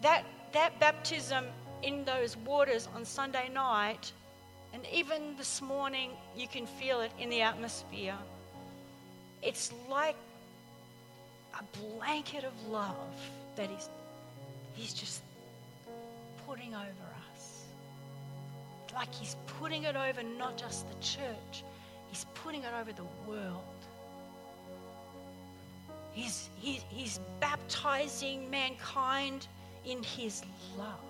That, 0.00 0.24
that 0.52 0.80
baptism 0.80 1.44
in 1.82 2.04
those 2.04 2.36
waters 2.36 2.88
on 2.94 3.04
Sunday 3.04 3.48
night 3.52 4.12
and 4.72 4.82
even 4.92 5.36
this 5.36 5.60
morning, 5.60 6.10
you 6.36 6.48
can 6.48 6.66
feel 6.66 7.00
it 7.00 7.12
in 7.18 7.28
the 7.28 7.42
atmosphere. 7.42 8.16
It's 9.42 9.72
like 9.90 10.16
a 11.58 11.62
blanket 11.98 12.44
of 12.44 12.52
love 12.68 13.14
that 13.56 13.68
he's, 13.68 13.88
he's 14.74 14.94
just 14.94 15.22
putting 16.46 16.74
over 16.74 17.06
us. 17.34 17.64
Like 18.94 19.12
he's 19.12 19.36
putting 19.60 19.84
it 19.84 19.96
over 19.96 20.22
not 20.22 20.56
just 20.56 20.88
the 20.88 20.94
church, 21.04 21.64
he's 22.08 22.24
putting 22.34 22.62
it 22.62 22.72
over 22.80 22.92
the 22.92 23.04
world. 23.26 23.62
He's, 26.12 26.48
he, 26.56 26.80
he's 26.88 27.20
baptizing 27.40 28.50
mankind 28.50 29.46
in 29.84 30.02
his 30.02 30.42
love. 30.78 31.00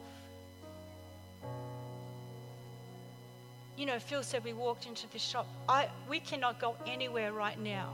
You 3.76 3.86
know, 3.86 3.98
Phil 3.98 4.22
said 4.22 4.44
we 4.44 4.52
walked 4.52 4.86
into 4.86 5.08
the 5.10 5.18
shop. 5.18 5.46
I, 5.68 5.88
we 6.08 6.20
cannot 6.20 6.60
go 6.60 6.76
anywhere 6.86 7.32
right 7.32 7.58
now 7.58 7.92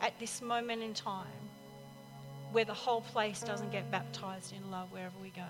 at 0.00 0.18
this 0.18 0.42
moment 0.42 0.82
in 0.82 0.94
time 0.94 1.26
where 2.52 2.64
the 2.64 2.74
whole 2.74 3.00
place 3.00 3.40
doesn't 3.40 3.72
get 3.72 3.90
baptized 3.90 4.54
in 4.54 4.70
love 4.70 4.90
wherever 4.92 5.14
we 5.22 5.30
go. 5.30 5.42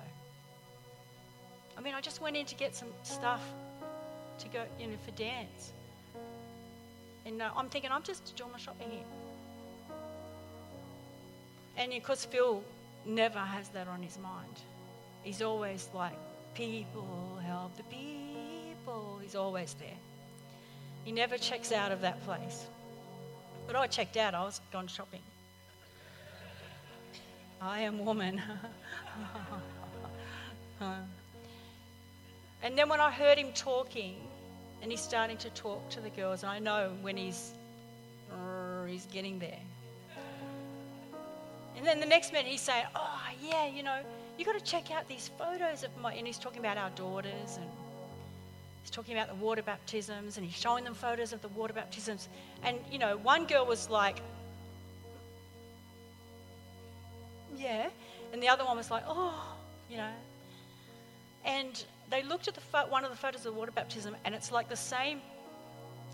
I 1.76 1.80
mean, 1.80 1.94
I 1.94 2.00
just 2.00 2.20
went 2.20 2.36
in 2.36 2.46
to 2.46 2.54
get 2.54 2.74
some 2.74 2.88
stuff 3.02 3.42
to 4.38 4.48
go, 4.48 4.64
you 4.80 4.86
know, 4.88 4.96
for 5.04 5.12
dance. 5.12 5.72
And 7.26 7.42
uh, 7.42 7.50
I'm 7.56 7.68
thinking, 7.68 7.90
I'm 7.92 8.02
just 8.02 8.34
doing 8.36 8.50
my 8.50 8.58
shopping 8.58 8.90
here. 8.90 9.96
And 11.76 11.92
of 11.92 12.02
course, 12.02 12.24
Phil 12.24 12.62
never 13.04 13.38
has 13.38 13.68
that 13.70 13.86
on 13.86 14.02
his 14.02 14.18
mind. 14.18 14.56
He's 15.22 15.42
always 15.42 15.88
like, 15.94 16.16
people 16.54 17.38
help 17.44 17.76
the 17.76 17.84
people 17.84 18.27
He's 19.22 19.34
always 19.34 19.74
there. 19.74 19.96
He 21.04 21.12
never 21.12 21.36
checks 21.36 21.72
out 21.72 21.92
of 21.92 22.00
that 22.00 22.24
place. 22.24 22.66
But 23.66 23.76
I 23.76 23.86
checked 23.86 24.16
out, 24.16 24.34
I 24.34 24.42
was 24.42 24.60
gone 24.72 24.86
shopping. 24.86 25.20
I 27.60 27.80
am 27.80 28.04
woman. 28.04 28.40
and 32.62 32.78
then 32.78 32.88
when 32.88 33.00
I 33.00 33.10
heard 33.10 33.36
him 33.36 33.52
talking, 33.54 34.16
and 34.80 34.90
he's 34.90 35.00
starting 35.00 35.36
to 35.38 35.50
talk 35.50 35.88
to 35.90 36.00
the 36.00 36.10
girls, 36.10 36.42
and 36.42 36.50
I 36.50 36.58
know 36.58 36.92
when 37.02 37.16
he's 37.16 37.52
he's 38.88 39.06
getting 39.06 39.38
there. 39.38 39.60
And 41.76 41.86
then 41.86 42.00
the 42.00 42.06
next 42.06 42.32
minute 42.32 42.50
he's 42.50 42.60
saying, 42.60 42.86
"Oh 42.96 43.20
yeah, 43.42 43.66
you 43.66 43.82
know, 43.82 44.00
you 44.38 44.44
got 44.44 44.58
to 44.58 44.64
check 44.64 44.90
out 44.90 45.06
these 45.06 45.30
photos 45.38 45.84
of 45.84 45.90
my." 46.00 46.14
And 46.14 46.26
he's 46.26 46.38
talking 46.38 46.60
about 46.60 46.76
our 46.76 46.90
daughters 46.90 47.56
and 47.56 47.70
He's 48.88 48.94
talking 48.94 49.18
about 49.18 49.28
the 49.28 49.34
water 49.34 49.60
baptisms 49.60 50.38
and 50.38 50.46
he's 50.46 50.58
showing 50.58 50.82
them 50.82 50.94
photos 50.94 51.34
of 51.34 51.42
the 51.42 51.48
water 51.48 51.74
baptisms. 51.74 52.30
And, 52.62 52.78
you 52.90 52.98
know, 52.98 53.18
one 53.18 53.44
girl 53.44 53.66
was 53.66 53.90
like, 53.90 54.22
yeah. 57.54 57.90
And 58.32 58.42
the 58.42 58.48
other 58.48 58.64
one 58.64 58.78
was 58.78 58.90
like, 58.90 59.02
oh, 59.06 59.54
you 59.90 59.98
know. 59.98 60.10
And 61.44 61.84
they 62.08 62.22
looked 62.22 62.48
at 62.48 62.54
the 62.54 62.62
fo- 62.62 62.88
one 62.88 63.04
of 63.04 63.10
the 63.10 63.16
photos 63.18 63.44
of 63.44 63.52
the 63.52 63.58
water 63.58 63.72
baptism 63.72 64.16
and 64.24 64.34
it's 64.34 64.50
like 64.50 64.70
the 64.70 64.76
same, 64.76 65.20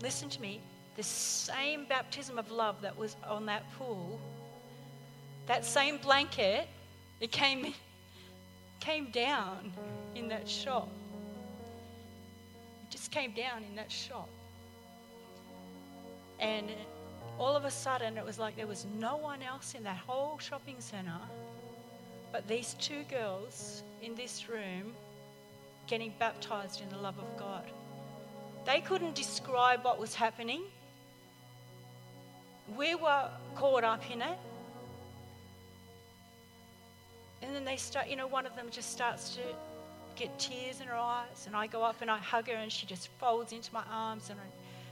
listen 0.01 0.27
to 0.27 0.41
me, 0.41 0.59
the 0.97 1.03
same 1.03 1.85
baptism 1.85 2.37
of 2.37 2.51
love 2.51 2.81
that 2.81 2.97
was 2.97 3.15
on 3.25 3.45
that 3.45 3.63
pool, 3.77 4.19
that 5.45 5.63
same 5.63 5.97
blanket, 5.99 6.67
it 7.21 7.31
came, 7.31 7.73
came 8.81 9.11
down 9.11 9.71
in 10.13 10.27
that 10.27 10.49
shop 10.49 10.89
came 13.07 13.31
down 13.31 13.63
in 13.63 13.75
that 13.75 13.91
shop. 13.91 14.29
And 16.39 16.69
all 17.39 17.55
of 17.55 17.65
a 17.65 17.71
sudden 17.71 18.17
it 18.17 18.25
was 18.25 18.39
like 18.39 18.55
there 18.55 18.67
was 18.67 18.85
no 18.99 19.17
one 19.17 19.41
else 19.41 19.73
in 19.75 19.83
that 19.83 19.97
whole 19.97 20.37
shopping 20.37 20.77
centre 20.79 21.19
but 22.35 22.49
these 22.49 22.75
two 22.81 23.03
girls 23.09 23.81
in 24.01 24.13
this 24.13 24.49
room 24.49 24.91
getting 25.87 26.13
baptized 26.19 26.81
in 26.81 26.89
the 26.89 26.97
love 26.97 27.17
of 27.17 27.37
God. 27.39 27.63
They 28.65 28.81
couldn't 28.81 29.15
describe 29.15 29.85
what 29.85 29.97
was 29.97 30.13
happening. 30.13 30.63
We 32.75 32.93
were 32.93 33.29
caught 33.55 33.85
up 33.85 34.03
in 34.11 34.21
it. 34.21 34.37
And 37.41 37.55
then 37.55 37.63
they 37.63 37.77
start, 37.77 38.09
you 38.09 38.17
know, 38.17 38.27
one 38.27 38.45
of 38.45 38.53
them 38.57 38.67
just 38.69 38.91
starts 38.91 39.35
to 39.35 39.41
get 40.15 40.37
tears 40.39 40.81
in 40.81 40.87
her 40.87 40.95
eyes. 40.95 41.45
And 41.47 41.55
I 41.55 41.67
go 41.67 41.83
up 41.83 42.01
and 42.01 42.09
I 42.09 42.17
hug 42.17 42.47
her 42.47 42.55
and 42.55 42.71
she 42.71 42.85
just 42.85 43.09
folds 43.19 43.51
into 43.51 43.73
my 43.73 43.83
arms 43.91 44.29
and 44.29 44.39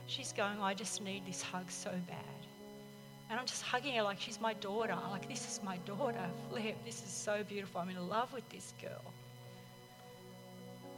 she's 0.07 0.33
going, 0.33 0.61
I 0.61 0.73
just 0.73 1.01
need 1.01 1.25
this 1.25 1.41
hug 1.41 1.69
so 1.69 1.91
bad. 2.07 2.17
And 3.29 3.39
I'm 3.39 3.45
just 3.45 3.63
hugging 3.63 3.95
her 3.95 4.03
like 4.03 4.19
she's 4.19 4.39
my 4.39 4.53
daughter. 4.53 4.95
Like, 5.09 5.27
this 5.27 5.49
is 5.49 5.59
my 5.63 5.77
daughter, 5.85 6.25
Flip. 6.49 6.75
This 6.85 7.01
is 7.03 7.09
so 7.09 7.43
beautiful. 7.43 7.81
I'm 7.81 7.89
in 7.89 8.07
love 8.07 8.31
with 8.33 8.47
this 8.49 8.73
girl. 8.81 9.01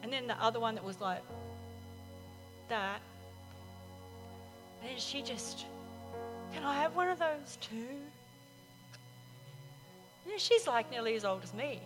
And 0.03 0.12
then 0.12 0.27
the 0.27 0.41
other 0.44 0.60
one 0.60 0.75
that 0.75 0.84
was 0.84 1.00
like 1.00 1.22
that. 2.70 3.00
And 4.88 5.00
she 5.00 5.22
just, 5.22 5.65
can 6.53 6.63
I 6.63 6.75
have 6.75 6.96
one 6.96 7.10
of 7.10 7.20
those 7.20 7.58
too? 7.62 7.88
And 10.29 10.39
she's 10.39 10.67
like 10.67 10.91
nearly 10.91 11.15
as 11.15 11.25
old 11.25 11.44
as 11.44 11.53
me. 11.53 11.79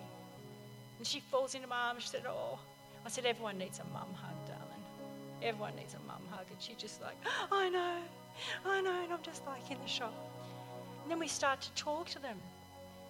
And 1.00 1.08
she 1.08 1.20
falls 1.20 1.56
into 1.56 1.68
my 1.68 1.88
arms. 1.88 2.03
She 2.03 2.10
said, 2.10 2.25
Oh, 2.27 2.60
I 3.06 3.10
said, 3.10 3.25
everyone 3.25 3.58
needs 3.58 3.79
a 3.79 3.86
mum 3.86 4.13
hug, 4.13 4.36
darling. 4.46 4.84
Everyone 5.41 5.75
needs 5.75 5.94
a 5.94 6.00
mum 6.08 6.22
hug. 6.29 6.46
And 6.51 6.62
she 6.62 6.74
just 6.75 7.01
like, 7.01 7.15
oh, 7.25 7.48
I 7.51 7.70
know, 7.70 7.98
I 8.65 8.82
know. 8.82 9.03
And 9.03 9.13
I'm 9.13 9.22
just 9.24 9.46
like 9.48 9.72
in 9.72 9.77
the 9.82 9.88
shop. 9.88 10.13
And 11.01 11.12
then 11.12 11.20
we 11.20 11.27
start 11.27 11.62
to 11.62 11.72
talk 11.72 12.08
to 12.10 12.20
them. 12.20 12.38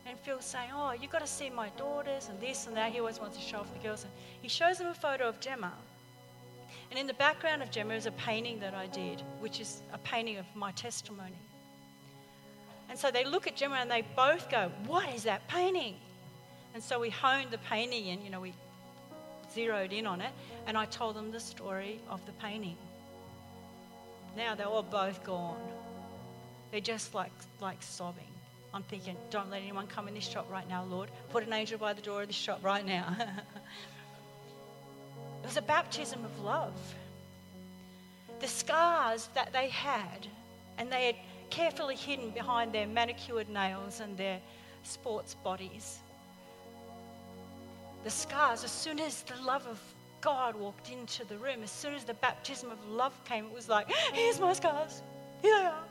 And 0.05 0.17
Phil's 0.19 0.46
saying, 0.46 0.69
Oh, 0.74 0.93
you've 0.93 1.12
got 1.12 1.22
to 1.22 1.27
see 1.27 1.50
my 1.50 1.69
daughters 1.77 2.29
and 2.29 2.39
this 2.39 2.67
and 2.67 2.75
that. 2.77 2.91
He 2.91 3.00
always 3.00 3.19
wants 3.19 3.38
to 3.38 3.43
show 3.43 3.58
off 3.58 3.74
the 3.74 3.79
girls. 3.79 4.03
And 4.03 4.13
he 4.41 4.48
shows 4.48 4.77
them 4.77 4.88
a 4.88 4.93
photo 4.93 5.27
of 5.27 5.39
Gemma. 5.39 5.74
And 6.89 7.00
in 7.00 7.05
the 7.05 7.13
background 7.15 7.62
of 7.62 7.69
Gemma 7.69 7.93
is 7.93 8.05
a 8.05 8.12
painting 8.12 8.60
that 8.62 8.74
I 8.74 8.88
did, 8.88 9.22
which 9.39 9.60
is 9.60 9.81
a 9.91 9.98
painting 10.00 10.38
of 10.38 10.46
my 10.55 10.72
testimony. 10.72 11.38
And 12.89 12.98
so 12.98 13.12
they 13.12 13.25
look 13.25 13.46
at 13.46 13.55
Gemma 13.55 13.75
and 13.75 13.91
they 13.91 14.03
both 14.15 14.50
go, 14.50 14.72
What 14.88 15.13
is 15.13 15.24
that 15.24 15.48
painting? 15.48 15.96
And 16.79 16.83
so 16.86 16.98
we 16.98 17.09
honed 17.09 17.51
the 17.51 17.57
painting 17.57 18.07
and, 18.07 18.24
you 18.24 18.29
know, 18.29 18.39
we 18.39 18.53
zeroed 19.53 19.91
in 19.91 20.07
on 20.07 20.21
it. 20.21 20.31
And 20.65 20.77
I 20.77 20.86
told 20.86 21.17
them 21.17 21.29
the 21.29 21.39
story 21.41 22.00
of 22.09 22.25
the 22.25 22.31
painting. 22.31 22.77
Now 24.38 24.55
they're 24.55 24.65
all 24.65 24.81
both 24.81 25.21
gone. 25.25 25.59
They're 26.71 26.79
just 26.79 27.13
like, 27.13 27.33
like 27.59 27.83
sobbing. 27.83 28.31
I'm 28.74 28.83
thinking, 28.83 29.17
don't 29.29 29.50
let 29.50 29.62
anyone 29.62 29.88
come 29.88 30.07
in 30.07 30.13
this 30.13 30.25
shop 30.25 30.50
right 30.50 30.69
now, 30.69 30.86
Lord. 30.86 31.12
Put 31.31 31.45
an 31.45 31.51
angel 31.51 31.77
by 31.77 31.91
the 31.91 32.01
door 32.01 32.21
of 32.21 32.27
this 32.27 32.38
shop 32.38 32.63
right 32.63 32.86
now. 32.86 33.13
it 35.43 35.45
was 35.45 35.57
a 35.57 35.62
baptism 35.62 36.24
of 36.24 36.39
love. 36.39 36.79
The 38.39 38.48
scars 38.48 39.27
that 39.33 39.51
they 39.51 39.67
had, 39.67 40.27
and 40.77 40.89
they 40.89 41.07
had 41.07 41.15
carefully 41.50 41.98
hidden 41.98 42.29
behind 42.29 42.71
their 42.71 42.88
manicured 42.88 43.50
nails 43.50 44.00
and 44.00 44.15
their 44.15 44.39
sports 44.83 45.36
bodies. 45.43 46.00
The 48.03 48.10
scars, 48.10 48.63
as 48.63 48.72
soon 48.72 49.00
as 49.00 49.24
the 49.24 49.36
love 49.44 49.65
of 49.68 49.79
God 50.22 50.56
walked 50.56 50.89
into 50.91 51.25
the 51.25 51.38
room, 51.38 51.63
as 51.63 51.72
soon 51.72 51.94
as 51.94 52.03
the 52.03 52.13
baptism 52.13 52.72
of 52.72 52.84
love 52.88 53.13
came, 53.25 53.46
it 53.46 53.53
was 53.53 53.70
like, 53.70 53.91
here's 54.13 54.39
my 54.39 54.53
scars. 54.53 55.01
Here 55.41 55.58
they 55.58 55.65
are. 55.65 55.84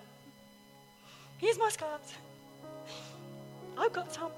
Here's 1.38 1.58
my 1.58 1.68
scars. 1.70 2.14
I've 3.76 3.92
got 3.92 4.12
some. 4.12 4.32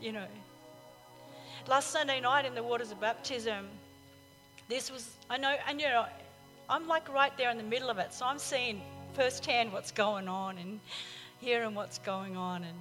You 0.00 0.12
know. 0.12 0.26
Last 1.68 1.90
Sunday 1.90 2.20
night 2.20 2.46
in 2.46 2.54
the 2.54 2.62
waters 2.62 2.90
of 2.90 3.00
baptism, 3.00 3.68
this 4.68 4.90
was, 4.90 5.16
I 5.28 5.36
know, 5.36 5.54
and 5.68 5.80
you 5.80 5.88
know, 5.88 6.06
I'm 6.68 6.88
like 6.88 7.12
right 7.12 7.36
there 7.36 7.50
in 7.50 7.58
the 7.58 7.64
middle 7.64 7.90
of 7.90 7.98
it. 7.98 8.14
So 8.14 8.24
I'm 8.24 8.38
seeing 8.38 8.80
firsthand 9.12 9.72
what's 9.72 9.90
going 9.92 10.26
on 10.26 10.58
and 10.58 10.80
hearing 11.38 11.74
what's 11.74 11.98
going 11.98 12.36
on. 12.36 12.64
And 12.64 12.78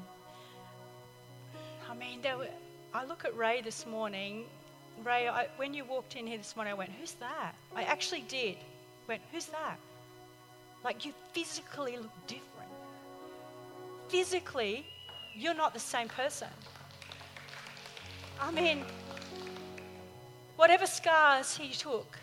I 1.89 1.95
mean, 1.95 2.21
there 2.21 2.37
were, 2.37 2.47
I 2.93 3.05
look 3.05 3.23
at 3.23 3.35
Ray 3.37 3.61
this 3.61 3.85
morning. 3.85 4.45
Ray, 5.03 5.27
I, 5.27 5.47
when 5.57 5.73
you 5.73 5.85
walked 5.85 6.15
in 6.15 6.25
here 6.25 6.37
this 6.37 6.55
morning, 6.55 6.73
I 6.73 6.75
went, 6.75 6.91
Who's 6.99 7.13
that? 7.13 7.53
I 7.75 7.83
actually 7.83 8.21
did. 8.21 8.57
Went, 9.07 9.21
Who's 9.31 9.45
that? 9.47 9.77
Like 10.83 11.05
you 11.05 11.13
physically 11.33 11.97
look 11.97 12.27
different. 12.27 12.47
Physically, 14.07 14.85
you're 15.35 15.53
not 15.53 15.73
the 15.73 15.79
same 15.79 16.07
person. 16.07 16.47
I 18.41 18.51
mean, 18.51 18.83
whatever 20.55 20.87
scars 20.87 21.55
he 21.55 21.71
took. 21.73 22.17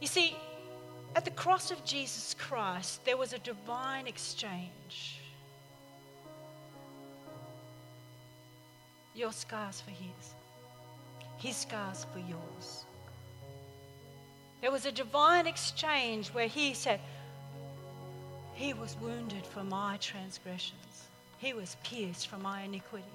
You 0.00 0.08
see, 0.08 0.36
at 1.16 1.24
the 1.24 1.30
cross 1.30 1.70
of 1.70 1.82
Jesus 1.84 2.34
Christ, 2.38 3.04
there 3.04 3.16
was 3.16 3.32
a 3.32 3.38
divine 3.38 4.06
exchange. 4.06 5.20
Your 9.14 9.32
scars 9.32 9.80
for 9.80 9.90
his, 9.90 10.34
his 11.36 11.56
scars 11.56 12.04
for 12.12 12.18
yours. 12.18 12.84
There 14.60 14.72
was 14.72 14.86
a 14.86 14.92
divine 14.92 15.46
exchange 15.46 16.28
where 16.28 16.48
he 16.48 16.74
said, 16.74 16.98
He 18.54 18.74
was 18.74 18.96
wounded 19.00 19.46
for 19.46 19.62
my 19.62 19.98
transgressions, 19.98 21.04
He 21.38 21.52
was 21.52 21.76
pierced 21.84 22.28
for 22.28 22.38
my 22.38 22.62
iniquities. 22.62 23.06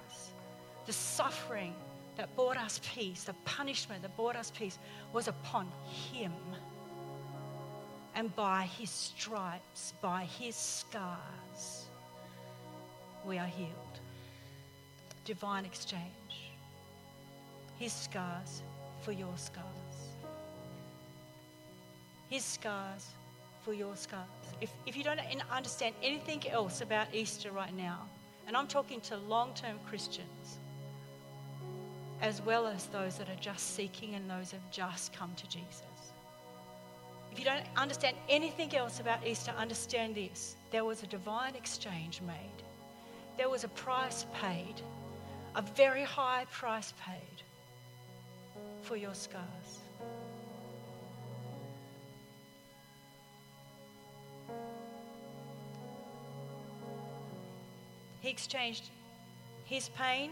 The 0.85 0.93
suffering 0.93 1.73
that 2.15 2.33
brought 2.35 2.57
us 2.57 2.79
peace, 2.93 3.25
the 3.25 3.33
punishment 3.45 4.01
that 4.01 4.15
brought 4.15 4.35
us 4.35 4.51
peace, 4.51 4.79
was 5.13 5.27
upon 5.27 5.67
Him. 6.11 6.33
And 8.15 8.35
by 8.35 8.69
His 8.77 8.89
stripes, 8.89 9.93
by 10.01 10.23
His 10.23 10.55
scars, 10.55 11.85
we 13.25 13.37
are 13.37 13.47
healed. 13.47 13.98
Divine 15.25 15.65
exchange. 15.65 16.03
His 17.77 17.93
scars 17.93 18.61
for 19.01 19.11
your 19.11 19.37
scars 19.37 19.79
his 22.29 22.45
scars 22.45 23.07
for 23.65 23.73
your 23.73 23.95
scars. 23.95 24.27
If, 24.61 24.71
if 24.85 24.95
you 24.95 25.03
don't 25.03 25.19
understand 25.51 25.95
anything 26.01 26.47
else 26.49 26.81
about 26.81 27.07
Easter 27.13 27.51
right 27.51 27.75
now, 27.75 28.05
and 28.47 28.55
I'm 28.55 28.67
talking 28.67 29.01
to 29.01 29.17
long 29.17 29.53
term 29.53 29.77
Christians, 29.87 30.59
as 32.21 32.41
well 32.41 32.67
as 32.67 32.85
those 32.87 33.17
that 33.17 33.29
are 33.29 33.41
just 33.41 33.75
seeking 33.75 34.15
and 34.15 34.29
those 34.29 34.51
that 34.51 34.61
have 34.61 34.71
just 34.71 35.13
come 35.13 35.33
to 35.35 35.47
Jesus. 35.49 35.83
If 37.31 37.39
you 37.39 37.45
don't 37.45 37.65
understand 37.77 38.17
anything 38.27 38.75
else 38.75 38.99
about 38.99 39.25
Easter, 39.25 39.51
understand 39.57 40.15
this. 40.15 40.55
There 40.71 40.83
was 40.83 41.03
a 41.03 41.07
divine 41.07 41.55
exchange 41.55 42.21
made, 42.21 42.63
there 43.37 43.49
was 43.49 43.63
a 43.63 43.69
price 43.69 44.25
paid, 44.41 44.81
a 45.59 45.61
very 45.75 46.03
high 46.03 46.45
price 46.53 46.93
paid 47.05 47.43
for 48.81 48.95
your 48.95 49.13
scars. 49.13 49.43
He 58.21 58.29
exchanged 58.29 58.89
his 59.65 59.89
pain 59.89 60.31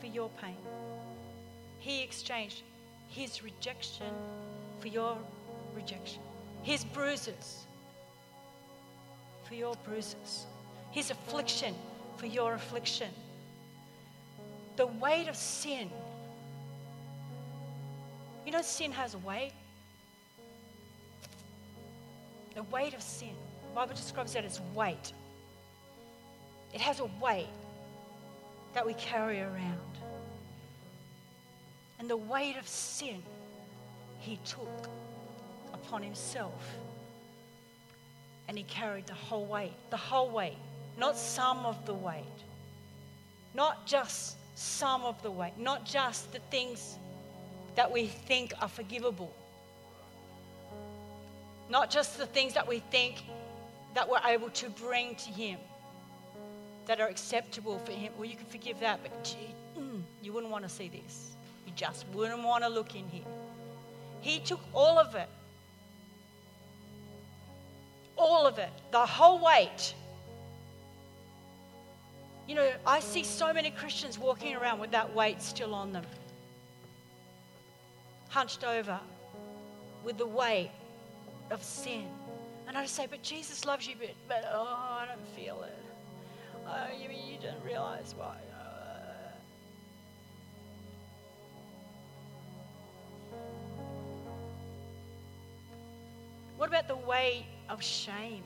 for 0.00 0.06
your 0.08 0.28
pain. 0.42 0.62
He 1.78 2.02
exchanged 2.02 2.62
his 3.08 3.42
rejection 3.42 4.12
for 4.80 4.88
your 4.88 5.16
rejection, 5.74 6.20
his 6.62 6.84
bruises 6.84 7.64
for 9.48 9.54
your 9.54 9.76
bruises, 9.76 10.44
his 10.90 11.10
affliction 11.10 11.74
for 12.18 12.26
your 12.26 12.52
affliction. 12.52 13.08
The 14.80 14.86
weight 14.86 15.28
of 15.28 15.36
sin. 15.36 15.90
You 18.46 18.52
know, 18.52 18.62
sin 18.62 18.90
has 18.92 19.12
a 19.12 19.18
weight. 19.18 19.52
The 22.54 22.62
weight 22.62 22.94
of 22.94 23.02
sin. 23.02 23.34
The 23.68 23.74
Bible 23.74 23.94
describes 23.94 24.32
that 24.32 24.46
as 24.46 24.58
weight. 24.74 25.12
It 26.72 26.80
has 26.80 27.00
a 27.00 27.10
weight 27.20 27.50
that 28.72 28.86
we 28.86 28.94
carry 28.94 29.42
around. 29.42 29.98
And 31.98 32.08
the 32.08 32.16
weight 32.16 32.56
of 32.56 32.66
sin 32.66 33.22
he 34.18 34.38
took 34.46 34.88
upon 35.74 36.02
himself. 36.02 36.74
And 38.48 38.56
he 38.56 38.64
carried 38.64 39.06
the 39.06 39.12
whole 39.12 39.44
weight, 39.44 39.74
the 39.90 39.98
whole 39.98 40.30
weight, 40.30 40.56
not 40.96 41.18
some 41.18 41.66
of 41.66 41.84
the 41.84 41.92
weight, 41.92 42.24
not 43.52 43.84
just 43.86 44.38
some 44.60 45.04
of 45.04 45.20
the 45.22 45.30
weight, 45.30 45.56
not 45.56 45.86
just 45.86 46.32
the 46.32 46.38
things 46.50 46.98
that 47.76 47.90
we 47.90 48.06
think 48.06 48.52
are 48.60 48.68
forgivable. 48.68 49.34
Not 51.70 51.90
just 51.90 52.18
the 52.18 52.26
things 52.26 52.52
that 52.52 52.68
we 52.68 52.80
think 52.90 53.22
that 53.94 54.06
we're 54.06 54.20
able 54.26 54.50
to 54.50 54.68
bring 54.68 55.14
to 55.14 55.30
Him 55.30 55.58
that 56.84 57.00
are 57.00 57.06
acceptable 57.08 57.78
for 57.86 57.92
Him. 57.92 58.12
Well, 58.18 58.28
you 58.28 58.36
can 58.36 58.44
forgive 58.46 58.78
that, 58.80 59.00
but 59.02 59.24
gee, 59.24 59.54
mm, 59.78 60.02
you 60.20 60.34
wouldn't 60.34 60.52
want 60.52 60.64
to 60.64 60.70
see 60.70 60.88
this. 60.88 61.30
You 61.66 61.72
just 61.74 62.04
wouldn't 62.12 62.42
want 62.42 62.62
to 62.62 62.68
look 62.68 62.94
in 62.94 63.08
here. 63.08 63.24
He 64.20 64.40
took 64.40 64.60
all 64.74 64.98
of 64.98 65.14
it. 65.14 65.28
All 68.18 68.46
of 68.46 68.58
it. 68.58 68.70
The 68.90 69.06
whole 69.06 69.42
weight. 69.42 69.94
You 72.50 72.56
know, 72.56 72.72
I 72.84 72.98
see 72.98 73.22
so 73.22 73.52
many 73.52 73.70
Christians 73.70 74.18
walking 74.18 74.56
around 74.56 74.80
with 74.80 74.90
that 74.90 75.14
weight 75.14 75.40
still 75.40 75.72
on 75.72 75.92
them. 75.92 76.02
Hunched 78.28 78.64
over 78.64 78.98
with 80.02 80.18
the 80.18 80.26
weight 80.26 80.72
of 81.52 81.62
sin. 81.62 82.08
And 82.66 82.76
I 82.76 82.82
just 82.82 82.96
say, 82.96 83.06
but 83.08 83.22
Jesus 83.22 83.64
loves 83.64 83.86
you, 83.86 83.94
but, 84.00 84.10
but 84.26 84.50
oh, 84.52 84.66
I 84.66 85.06
don't 85.06 85.28
feel 85.28 85.62
it. 85.62 85.78
Oh, 86.66 86.86
you, 87.00 87.10
you 87.10 87.38
don't 87.40 87.64
realize 87.64 88.16
why. 88.18 88.34
Uh. 88.52 89.30
What 96.56 96.68
about 96.68 96.88
the 96.88 96.96
weight 96.96 97.44
of 97.68 97.80
shame? 97.80 98.42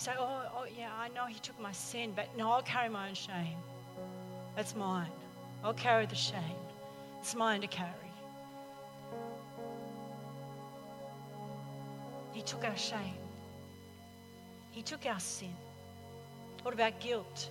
Say, 0.00 0.12
oh, 0.18 0.42
oh, 0.56 0.64
yeah, 0.78 0.88
I 0.98 1.08
know 1.08 1.26
he 1.26 1.38
took 1.40 1.60
my 1.60 1.72
sin, 1.72 2.14
but 2.16 2.34
no, 2.34 2.50
I'll 2.50 2.62
carry 2.62 2.88
my 2.88 3.08
own 3.08 3.14
shame. 3.14 3.58
That's 4.56 4.74
mine. 4.74 5.10
I'll 5.62 5.74
carry 5.74 6.06
the 6.06 6.14
shame. 6.14 6.56
It's 7.20 7.34
mine 7.34 7.60
to 7.60 7.66
carry. 7.66 7.90
He 12.32 12.40
took 12.40 12.64
our 12.64 12.78
shame. 12.78 13.20
He 14.70 14.80
took 14.80 15.04
our 15.04 15.20
sin. 15.20 15.54
What 16.62 16.72
about 16.72 16.98
guilt? 17.00 17.50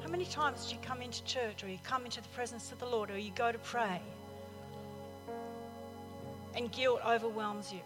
How 0.00 0.08
many 0.08 0.24
times 0.24 0.70
do 0.70 0.76
you 0.76 0.80
come 0.80 1.02
into 1.02 1.22
church 1.24 1.62
or 1.62 1.68
you 1.68 1.78
come 1.84 2.06
into 2.06 2.22
the 2.22 2.28
presence 2.28 2.72
of 2.72 2.78
the 2.78 2.86
Lord 2.86 3.10
or 3.10 3.18
you 3.18 3.32
go 3.36 3.52
to 3.52 3.58
pray 3.58 4.00
and 6.56 6.72
guilt 6.72 7.02
overwhelms 7.06 7.70
you? 7.70 7.80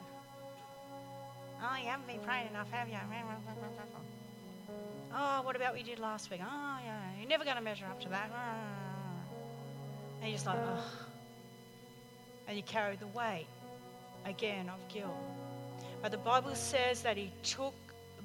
Oh, 1.63 1.77
you 1.81 1.89
haven't 1.89 2.07
been 2.07 2.21
praying 2.21 2.49
enough, 2.49 2.71
have 2.71 2.89
you? 2.89 2.97
Oh, 5.15 5.43
what 5.43 5.57
about 5.57 5.73
what 5.73 5.81
you 5.81 5.87
did 5.87 5.99
last 5.99 6.31
week? 6.31 6.41
Oh, 6.43 6.79
yeah, 6.85 7.01
you're 7.19 7.29
never 7.29 7.45
going 7.45 7.57
to 7.57 7.63
measure 7.63 7.87
up 7.87 8.01
to 8.03 8.09
that. 8.11 8.31
And 10.21 10.29
you're 10.29 10.37
just 10.37 10.47
like, 10.47 10.59
oh. 10.59 10.85
And 12.49 12.57
you 12.57 12.63
carry 12.63 12.97
the 12.97 13.07
weight 13.09 13.47
again 14.25 14.69
of 14.69 14.79
guilt. 14.93 15.11
But 16.03 16.11
the 16.13 16.19
Bible 16.19 16.55
says 16.55 17.03
that 17.03 17.17
he 17.17 17.33
took 17.43 17.75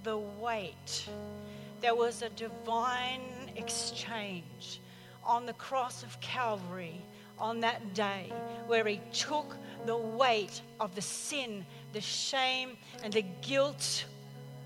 the 0.03 0.17
weight. 0.17 1.07
There 1.79 1.95
was 1.95 2.21
a 2.21 2.29
divine 2.29 3.21
exchange 3.55 4.81
on 5.23 5.45
the 5.45 5.53
cross 5.53 6.03
of 6.03 6.19
Calvary 6.19 7.01
on 7.39 7.59
that 7.61 7.93
day 7.93 8.31
where 8.67 8.85
he 8.85 8.99
took 9.13 9.55
the 9.85 9.97
weight 9.97 10.61
of 10.79 10.93
the 10.95 11.01
sin 11.01 11.65
the 11.93 12.01
shame 12.01 12.77
and 13.03 13.13
the 13.13 13.25
guilt 13.41 14.05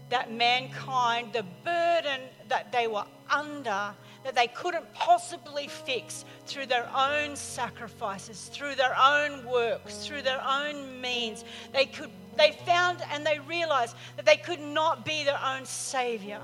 that 0.09 0.31
mankind, 0.31 1.33
the 1.33 1.45
burden 1.63 2.21
that 2.47 2.71
they 2.71 2.88
were 2.88 3.05
under, 3.29 3.93
that 4.23 4.35
they 4.35 4.47
couldn't 4.47 4.91
possibly 4.93 5.67
fix 5.67 6.25
through 6.45 6.65
their 6.67 6.89
own 6.95 7.35
sacrifices, 7.35 8.49
through 8.53 8.75
their 8.75 8.95
own 8.97 9.45
works, 9.45 10.05
through 10.05 10.21
their 10.21 10.43
own 10.43 11.01
means. 11.01 11.43
They 11.73 11.85
could 11.85 12.11
they 12.38 12.51
found 12.65 13.01
and 13.11 13.25
they 13.25 13.39
realized 13.39 13.95
that 14.17 14.25
they 14.25 14.38
could 14.38 14.59
not 14.59 15.05
be 15.05 15.23
their 15.23 15.39
own 15.41 15.65
savior. 15.65 16.41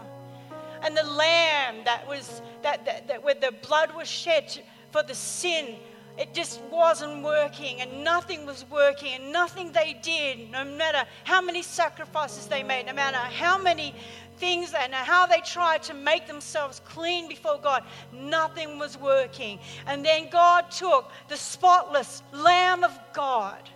And 0.83 0.95
the 0.95 1.03
lamb 1.03 1.83
that 1.85 2.07
was 2.07 2.41
that, 2.63 2.85
that, 2.85 3.07
that 3.07 3.23
where 3.23 3.35
the 3.35 3.53
blood 3.67 3.93
was 3.95 4.07
shed 4.07 4.61
for 4.91 5.03
the 5.03 5.15
sin 5.15 5.75
it 6.21 6.36
just 6.36 6.62
wasn't 6.69 7.23
working 7.23 7.81
and 7.81 8.03
nothing 8.03 8.45
was 8.45 8.63
working 8.69 9.15
and 9.15 9.34
nothing 9.34 9.71
they 9.71 9.97
did, 10.03 10.51
no 10.51 10.63
matter 10.63 11.03
how 11.23 11.41
many 11.41 11.63
sacrifices 11.63 12.45
they 12.45 12.62
made, 12.62 12.86
no 12.86 12.93
matter 12.93 13.17
how 13.17 13.57
many 13.57 13.95
things 14.38 14.71
and 14.79 14.93
how 14.93 15.25
they 15.25 15.39
tried 15.39 15.81
to 15.81 15.95
make 15.95 16.27
themselves 16.27 16.79
clean 16.86 17.27
before 17.27 17.57
God, 17.57 17.84
nothing 18.13 18.77
was 18.77 18.99
working. 18.99 19.57
And 19.88 20.05
then 20.05 20.29
God 20.29 20.69
took 20.69 21.10
the 21.27 21.38
spotless 21.38 22.21
Lamb 22.31 22.84
of 22.84 22.95
God, 23.13 23.67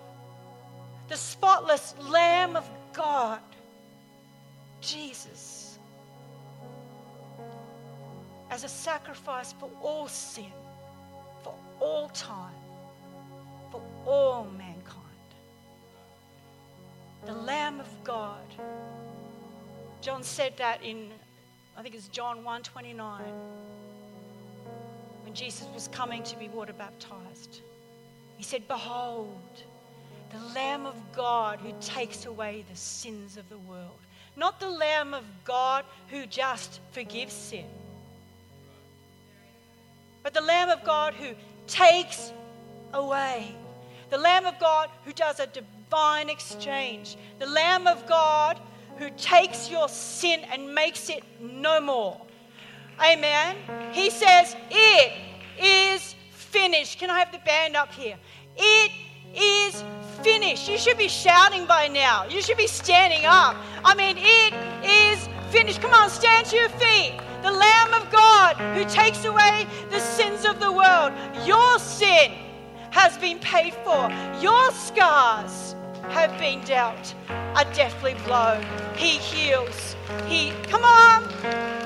the 1.07 1.17
spotless 1.17 1.95
Lamb 1.99 2.55
of 2.55 2.69
God, 2.93 3.41
Jesus, 4.81 5.79
as 8.51 8.63
a 8.63 8.69
sacrifice 8.69 9.51
for 9.53 9.71
all 9.81 10.07
sin 10.07 10.53
for 11.45 11.53
all 11.79 12.09
time, 12.09 12.55
for 13.71 13.79
all 14.07 14.45
mankind. 14.57 15.03
The 17.27 17.33
Lamb 17.33 17.79
of 17.79 17.87
God. 18.03 18.41
John 20.01 20.23
said 20.23 20.57
that 20.57 20.81
in, 20.81 21.11
I 21.77 21.83
think 21.83 21.93
it's 21.93 22.07
John 22.07 22.37
129, 22.37 23.21
when 25.23 25.33
Jesus 25.35 25.67
was 25.71 25.87
coming 25.89 26.23
to 26.23 26.37
be 26.39 26.47
water 26.47 26.73
baptized. 26.73 27.61
He 28.37 28.43
said, 28.43 28.67
Behold, 28.67 29.63
the 30.31 30.53
Lamb 30.55 30.87
of 30.87 30.95
God 31.15 31.59
who 31.59 31.73
takes 31.79 32.25
away 32.25 32.65
the 32.67 32.75
sins 32.75 33.37
of 33.37 33.47
the 33.49 33.59
world. 33.59 33.99
Not 34.35 34.59
the 34.59 34.69
Lamb 34.69 35.13
of 35.13 35.23
God 35.43 35.85
who 36.09 36.25
just 36.25 36.79
forgives 36.91 37.33
sin 37.33 37.65
but 40.25 40.33
the 40.33 40.41
Lamb 40.41 40.69
of 40.69 40.83
God 40.83 41.13
who 41.13 41.35
takes 41.67 42.33
away. 42.95 43.55
The 44.09 44.17
Lamb 44.17 44.47
of 44.47 44.57
God 44.57 44.89
who 45.05 45.13
does 45.13 45.39
a 45.39 45.45
divine 45.45 46.31
exchange. 46.31 47.15
The 47.37 47.45
Lamb 47.45 47.85
of 47.85 48.07
God 48.07 48.59
who 48.97 49.11
takes 49.17 49.69
your 49.69 49.87
sin 49.87 50.39
and 50.51 50.73
makes 50.73 51.09
it 51.11 51.23
no 51.39 51.79
more. 51.79 52.19
Amen. 52.99 53.55
He 53.91 54.09
says, 54.09 54.55
It 54.71 55.13
is 55.61 56.15
finished. 56.31 56.97
Can 56.97 57.11
I 57.11 57.19
have 57.19 57.31
the 57.31 57.45
band 57.45 57.75
up 57.75 57.93
here? 57.93 58.17
It 58.57 58.91
is 59.35 59.83
finished. 60.23 60.67
You 60.67 60.79
should 60.79 60.97
be 60.97 61.07
shouting 61.07 61.67
by 61.67 61.87
now. 61.87 62.25
You 62.25 62.41
should 62.41 62.57
be 62.57 62.65
standing 62.65 63.27
up. 63.27 63.55
I 63.83 63.93
mean, 63.93 64.15
it 64.17 64.55
is 64.83 65.29
finished. 65.51 65.81
Come 65.81 65.93
on, 65.93 66.09
stand 66.09 66.47
to 66.47 66.55
your 66.55 66.69
feet 66.69 67.21
the 67.45 67.51
Lamb 67.51 67.93
of 67.93 68.09
God 68.09 68.55
who 68.75 68.83
takes 68.85 69.23
away 69.23 69.67
the 69.91 69.99
sins 69.99 70.45
of 70.45 70.59
the 70.59 70.71
world. 70.71 71.13
Your 71.45 71.77
sin 71.77 72.31
has 72.89 73.19
been 73.19 73.37
paid 73.37 73.75
for, 73.85 74.09
your 74.41 74.71
scars 74.71 75.75
have 76.09 76.35
been 76.39 76.61
dealt 76.61 77.13
a 77.29 77.63
deathly 77.75 78.15
blow. 78.25 78.59
He 78.95 79.19
heals. 79.19 79.95
He, 80.27 80.53
come 80.63 80.83
on. 80.83 81.84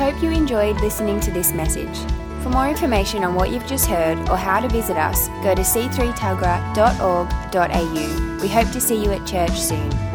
Hope 0.00 0.22
you 0.22 0.30
enjoyed 0.30 0.80
listening 0.80 1.20
to 1.20 1.30
this 1.30 1.52
message. 1.52 1.98
For 2.42 2.48
more 2.48 2.66
information 2.66 3.22
on 3.22 3.34
what 3.34 3.50
you've 3.50 3.66
just 3.66 3.84
heard 3.84 4.18
or 4.30 4.36
how 4.38 4.58
to 4.58 4.66
visit 4.66 4.96
us, 4.96 5.28
go 5.44 5.54
to 5.54 5.60
c3tuggerah.org.au. 5.60 8.38
We 8.40 8.48
hope 8.48 8.70
to 8.70 8.80
see 8.80 9.04
you 9.04 9.10
at 9.10 9.26
church 9.26 9.60
soon. 9.60 10.09